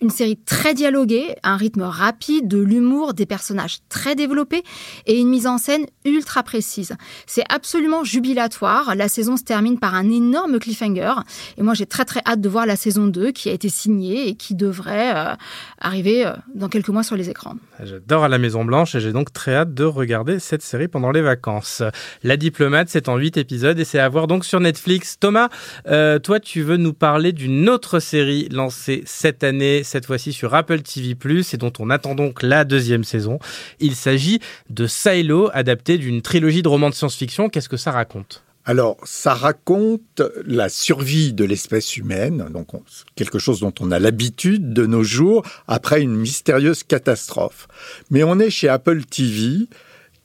une 0.00 0.10
série 0.10 0.36
très 0.36 0.74
dialoguée, 0.74 1.36
un 1.42 1.56
rythme 1.56 1.82
rapide, 1.82 2.48
de 2.48 2.58
l'humour, 2.58 3.14
des 3.14 3.26
personnages 3.26 3.78
très 3.88 4.14
développés 4.14 4.62
et 5.06 5.18
une 5.18 5.28
mise 5.28 5.46
en 5.46 5.58
scène 5.58 5.86
ultra 6.04 6.42
précise. 6.42 6.96
C'est 7.26 7.44
absolument 7.48 8.04
jubilatoire. 8.04 8.94
La 8.94 9.08
saison 9.08 9.36
se 9.36 9.44
termine 9.44 9.78
par 9.78 9.94
un 9.94 10.10
énorme 10.10 10.58
cliffhanger. 10.58 11.14
Et 11.58 11.62
moi, 11.62 11.74
j'ai 11.74 11.86
très 11.86 12.04
très 12.04 12.20
hâte 12.26 12.40
de 12.40 12.48
voir 12.48 12.66
la 12.66 12.76
saison 12.76 13.06
2 13.06 13.32
qui 13.32 13.48
a 13.48 13.52
été 13.52 13.68
signée 13.68 14.28
et 14.28 14.34
qui 14.34 14.54
devrait 14.54 15.14
euh, 15.14 15.34
arriver 15.80 16.26
euh, 16.26 16.32
dans 16.54 16.68
quelques 16.68 16.88
mois 16.88 17.02
sur 17.02 17.16
les 17.16 17.28
écrans. 17.28 17.56
J'adore 17.82 18.24
à 18.24 18.28
la 18.28 18.38
Maison 18.38 18.64
Blanche 18.70 18.94
et 18.94 19.00
j'ai 19.00 19.12
donc 19.12 19.32
très 19.32 19.56
hâte 19.56 19.74
de 19.74 19.82
regarder 19.82 20.38
cette 20.38 20.62
série 20.62 20.86
pendant 20.86 21.10
les 21.10 21.22
vacances. 21.22 21.82
La 22.22 22.36
diplomate, 22.36 22.88
c'est 22.88 23.08
en 23.08 23.16
8 23.16 23.36
épisodes 23.36 23.76
et 23.80 23.84
c'est 23.84 23.98
à 23.98 24.08
voir 24.08 24.28
donc 24.28 24.44
sur 24.44 24.60
Netflix. 24.60 25.16
Thomas, 25.18 25.48
euh, 25.88 26.20
toi, 26.20 26.38
tu 26.38 26.62
veux 26.62 26.76
nous 26.76 26.92
parler 26.92 27.32
d'une 27.32 27.68
autre 27.68 27.98
série 27.98 28.48
lancée 28.52 29.02
cette 29.06 29.42
année 29.42 29.82
cette 29.82 30.06
fois-ci 30.06 30.32
sur 30.32 30.54
Apple 30.54 30.82
TV+, 30.82 31.16
et 31.52 31.56
dont 31.56 31.72
on 31.80 31.90
attend 31.90 32.14
donc 32.14 32.44
la 32.44 32.62
deuxième 32.62 33.02
saison. 33.02 33.40
Il 33.80 33.96
s'agit 33.96 34.38
de 34.68 34.86
Silo, 34.86 35.50
adapté 35.52 35.98
d'une 35.98 36.22
trilogie 36.22 36.62
de 36.62 36.68
romans 36.68 36.90
de 36.90 36.94
science-fiction. 36.94 37.48
Qu'est-ce 37.48 37.68
que 37.68 37.76
ça 37.76 37.90
raconte? 37.90 38.44
Alors, 38.66 38.98
ça 39.04 39.32
raconte 39.32 40.22
la 40.44 40.68
survie 40.68 41.32
de 41.32 41.44
l'espèce 41.44 41.96
humaine, 41.96 42.48
donc 42.52 42.68
quelque 43.14 43.38
chose 43.38 43.60
dont 43.60 43.72
on 43.80 43.90
a 43.90 43.98
l'habitude 43.98 44.74
de 44.74 44.84
nos 44.84 45.02
jours, 45.02 45.44
après 45.66 46.02
une 46.02 46.14
mystérieuse 46.14 46.82
catastrophe. 46.82 47.68
Mais 48.10 48.22
on 48.22 48.38
est 48.38 48.50
chez 48.50 48.68
Apple 48.68 49.04
TV, 49.04 49.66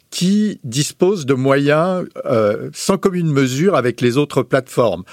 qui 0.09 0.59
dispose 0.63 1.25
de 1.25 1.33
moyens 1.33 2.05
euh, 2.25 2.69
sans 2.73 2.97
commune 2.97 3.31
mesure 3.31 3.75
avec 3.75 3.99
les 3.99 4.17
autres 4.17 4.43
plateformes 4.43 5.03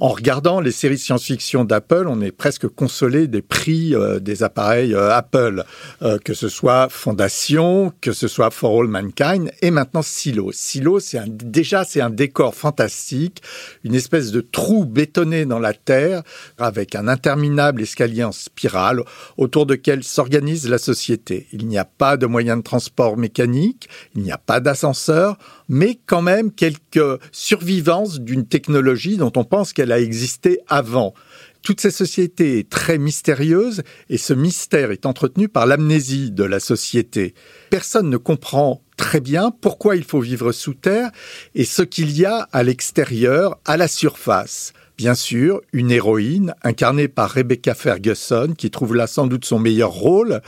en 0.00 0.08
regardant 0.08 0.60
les 0.60 0.72
séries 0.72 0.98
science-fiction 0.98 1.64
d'Apple, 1.64 2.06
on 2.08 2.20
est 2.22 2.32
presque 2.32 2.66
consolé 2.66 3.26
des 3.26 3.42
prix 3.42 3.94
euh, 3.94 4.20
des 4.20 4.42
appareils 4.42 4.94
euh, 4.94 5.14
Apple, 5.14 5.64
euh, 6.00 6.18
que 6.18 6.32
ce 6.32 6.48
soit 6.48 6.88
Fondation, 6.88 7.92
que 8.00 8.12
ce 8.12 8.26
soit 8.26 8.50
For 8.50 8.80
All 8.80 8.88
Mankind, 8.88 9.50
et 9.60 9.70
maintenant 9.70 10.02
Silo. 10.02 10.50
Silo, 10.52 10.98
c'est 10.98 11.20
déjà 11.26 11.84
c'est 11.84 12.00
un 12.00 12.10
décor 12.10 12.54
fantastique, 12.54 13.42
une 13.84 13.94
espèce 13.94 14.30
de 14.30 14.40
trou 14.40 14.86
bétonné 14.86 15.44
dans 15.44 15.58
la 15.58 15.74
terre 15.74 16.22
avec 16.58 16.94
un 16.94 17.06
interminable 17.06 17.82
escalier 17.82 18.24
en 18.24 18.32
spirale 18.32 19.02
autour 19.36 19.66
duquel 19.66 20.04
s'organise 20.04 20.68
la 20.68 20.78
société. 20.78 21.48
Il 21.52 21.66
n'y 21.66 21.78
a 21.78 21.84
pas 21.84 22.16
de 22.16 22.26
moyens 22.26 22.58
de 22.58 22.62
transport 22.62 23.18
mécanique, 23.18 23.88
il 24.14 24.22
n'y 24.22 24.32
a 24.32 24.38
pas 24.38 24.60
d'ascenseur, 24.60 25.36
mais 25.72 25.98
quand 26.04 26.20
même 26.20 26.52
quelques 26.52 27.18
survivances 27.32 28.20
d'une 28.20 28.46
technologie 28.46 29.16
dont 29.16 29.32
on 29.36 29.44
pense 29.44 29.72
qu'elle 29.72 29.90
a 29.90 30.00
existé 30.00 30.60
avant. 30.68 31.14
Toute 31.62 31.80
cette 31.80 31.94
société 31.94 32.58
est 32.58 32.68
très 32.68 32.98
mystérieuse 32.98 33.82
et 34.10 34.18
ce 34.18 34.34
mystère 34.34 34.90
est 34.90 35.06
entretenu 35.06 35.48
par 35.48 35.64
l'amnésie 35.64 36.30
de 36.30 36.44
la 36.44 36.60
société. 36.60 37.34
Personne 37.70 38.10
ne 38.10 38.18
comprend 38.18 38.82
très 38.98 39.20
bien 39.20 39.50
pourquoi 39.50 39.96
il 39.96 40.04
faut 40.04 40.20
vivre 40.20 40.52
sous 40.52 40.74
terre 40.74 41.10
et 41.54 41.64
ce 41.64 41.80
qu'il 41.80 42.14
y 42.16 42.26
a 42.26 42.48
à 42.52 42.62
l'extérieur, 42.62 43.58
à 43.64 43.78
la 43.78 43.88
surface. 43.88 44.74
Bien 44.98 45.14
sûr, 45.14 45.62
une 45.72 45.90
héroïne 45.90 46.54
incarnée 46.62 47.08
par 47.08 47.30
Rebecca 47.30 47.74
Ferguson 47.74 48.52
qui 48.58 48.70
trouve 48.70 48.94
là 48.94 49.06
sans 49.06 49.26
doute 49.26 49.46
son 49.46 49.58
meilleur 49.58 49.90
rôle 49.90 50.42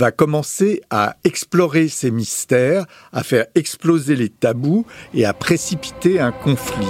va 0.00 0.12
commencer 0.12 0.80
à 0.88 1.16
explorer 1.24 1.88
ces 1.88 2.10
mystères, 2.10 2.86
à 3.12 3.22
faire 3.22 3.44
exploser 3.54 4.16
les 4.16 4.30
tabous 4.30 4.86
et 5.12 5.26
à 5.26 5.34
précipiter 5.34 6.18
un 6.18 6.32
conflit. 6.32 6.88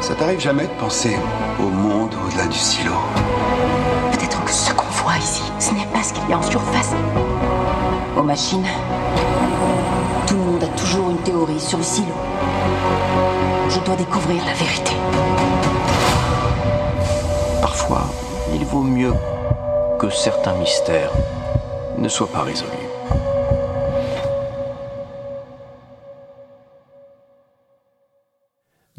Ça 0.00 0.16
t'arrive 0.16 0.40
jamais 0.40 0.64
de 0.64 0.80
penser 0.80 1.16
au 1.60 1.68
monde 1.68 2.10
au-delà 2.26 2.48
du 2.48 2.58
silo? 2.58 2.94
Peut-être 4.10 4.44
que 4.44 4.50
ce 4.50 4.72
qu'on 4.72 4.88
voit 5.04 5.16
ici, 5.18 5.44
ce 5.60 5.72
n'est 5.74 5.86
pas 5.92 6.02
ce 6.02 6.12
qu'il 6.12 6.28
y 6.28 6.32
a 6.32 6.38
en 6.38 6.42
surface. 6.42 6.92
Aux 8.18 8.24
machines, 8.24 8.66
tout 10.26 10.34
le 10.34 10.40
monde 10.40 10.64
a 10.64 10.76
toujours 10.76 11.10
une 11.10 11.22
théorie 11.22 11.60
sur 11.60 11.78
le 11.78 11.84
silo. 11.84 12.16
Je 13.68 13.78
dois 13.78 13.94
découvrir 13.94 14.44
la 14.44 14.54
vérité. 14.54 14.96
Parfois, 17.62 18.10
il 18.52 18.64
vaut 18.64 18.82
mieux 18.82 19.14
que 20.00 20.10
certains 20.10 20.54
mystères 20.54 21.12
ne 22.00 22.08
soit 22.08 22.30
pas 22.30 22.42
résolu. 22.42 22.70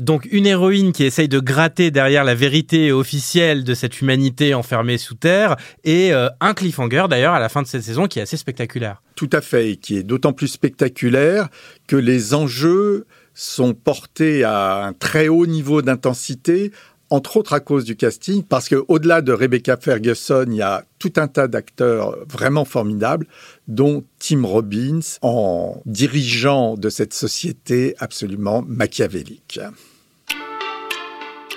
Donc 0.02 0.28
une 0.32 0.48
héroïne 0.48 0.94
qui 0.94 1.04
essaye 1.04 1.28
de 1.28 1.40
gratter 1.40 1.92
derrière 1.92 2.24
la 2.24 2.34
vérité 2.34 2.92
officielle 2.92 3.64
de 3.64 3.76
cette 3.76 4.02
humanité 4.02 4.56
enfermée 4.56 4.98
sous 4.98 5.14
terre 5.14 5.58
et 5.84 6.12
euh, 6.12 6.28
un 6.40 6.56
cliffhanger 6.56 7.06
d'ailleurs 7.08 7.36
à 7.36 7.40
la 7.40 7.50
fin 7.50 7.62
de 7.62 7.68
cette 7.68 7.84
saison 7.84 8.08
qui 8.08 8.18
est 8.18 8.24
assez 8.24 8.36
spectaculaire. 8.36 9.04
Tout 9.16 9.30
à 9.32 9.42
fait, 9.42 9.72
et 9.72 9.76
qui 9.76 9.98
est 9.98 10.04
d'autant 10.04 10.34
plus 10.34 10.48
spectaculaire 10.48 11.50
que 11.86 11.96
les 11.96 12.34
enjeux 12.34 13.06
sont 13.36 13.76
portés 13.76 14.44
à 14.44 14.86
un 14.86 14.94
très 14.94 15.28
haut 15.28 15.46
niveau 15.46 15.84
d'intensité 15.84 16.72
entre 17.12 17.38
autres 17.38 17.54
à 17.54 17.60
cause 17.60 17.84
du 17.84 17.96
casting, 17.96 18.42
parce 18.42 18.70
que 18.70 18.84
au-delà 18.88 19.22
de 19.22 19.34
Rebecca 19.34 19.78
Ferguson, 19.78 20.46
il 20.48 20.56
y 20.56 20.62
a 20.62 20.84
tout 20.98 21.14
un 21.18 21.28
tas 21.28 21.48
d'acteurs 21.48 22.18
vraiment 22.28 22.66
formidables, 22.66 23.28
dont 23.68 24.04
Tim 24.18 24.44
Robbins, 24.44 25.02
en 25.22 25.82
dirigeant 25.86 26.76
de 26.76 26.90
cette 26.90 27.14
société 27.14 27.96
absolument 28.00 28.64
machiavélique. 28.66 29.60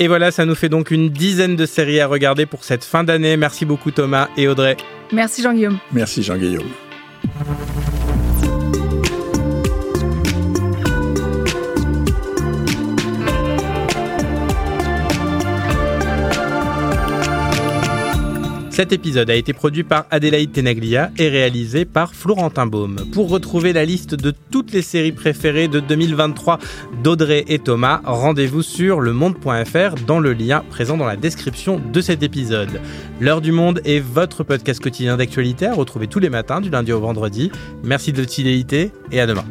Et 0.00 0.08
voilà, 0.08 0.32
ça 0.32 0.44
nous 0.44 0.56
fait 0.56 0.68
donc 0.68 0.90
une 0.90 1.08
dizaine 1.08 1.54
de 1.54 1.66
séries 1.66 2.00
à 2.00 2.08
regarder 2.08 2.46
pour 2.46 2.64
cette 2.64 2.82
fin 2.82 3.04
d'année. 3.04 3.36
Merci 3.36 3.64
beaucoup 3.64 3.92
Thomas 3.92 4.28
et 4.36 4.48
Audrey. 4.48 4.76
Merci 5.12 5.40
Jean-Guillaume. 5.40 5.78
Merci 5.92 6.24
Jean-Guillaume. 6.24 6.68
Cet 18.74 18.92
épisode 18.92 19.30
a 19.30 19.36
été 19.36 19.52
produit 19.52 19.84
par 19.84 20.04
Adélaïde 20.10 20.50
Tenaglia 20.50 21.12
et 21.16 21.28
réalisé 21.28 21.84
par 21.84 22.12
Florentin 22.12 22.66
Baume. 22.66 22.96
Pour 23.12 23.30
retrouver 23.30 23.72
la 23.72 23.84
liste 23.84 24.16
de 24.16 24.34
toutes 24.50 24.72
les 24.72 24.82
séries 24.82 25.12
préférées 25.12 25.68
de 25.68 25.78
2023 25.78 26.58
d'Audrey 27.00 27.44
et 27.46 27.60
Thomas, 27.60 28.00
rendez-vous 28.04 28.62
sur 28.62 29.00
lemonde.fr 29.00 29.94
dans 30.08 30.18
le 30.18 30.32
lien 30.32 30.64
présent 30.70 30.96
dans 30.96 31.06
la 31.06 31.14
description 31.14 31.80
de 31.92 32.00
cet 32.00 32.24
épisode. 32.24 32.80
L'heure 33.20 33.40
du 33.40 33.52
monde 33.52 33.80
est 33.84 34.00
votre 34.00 34.42
podcast 34.42 34.82
quotidien 34.82 35.16
d'actualité 35.16 35.66
à 35.66 35.74
retrouver 35.74 36.08
tous 36.08 36.18
les 36.18 36.28
matins 36.28 36.60
du 36.60 36.68
lundi 36.68 36.92
au 36.92 36.98
vendredi. 36.98 37.52
Merci 37.84 38.12
de 38.12 38.24
fidélité 38.24 38.90
et 39.12 39.20
à 39.20 39.28
demain. 39.28 39.44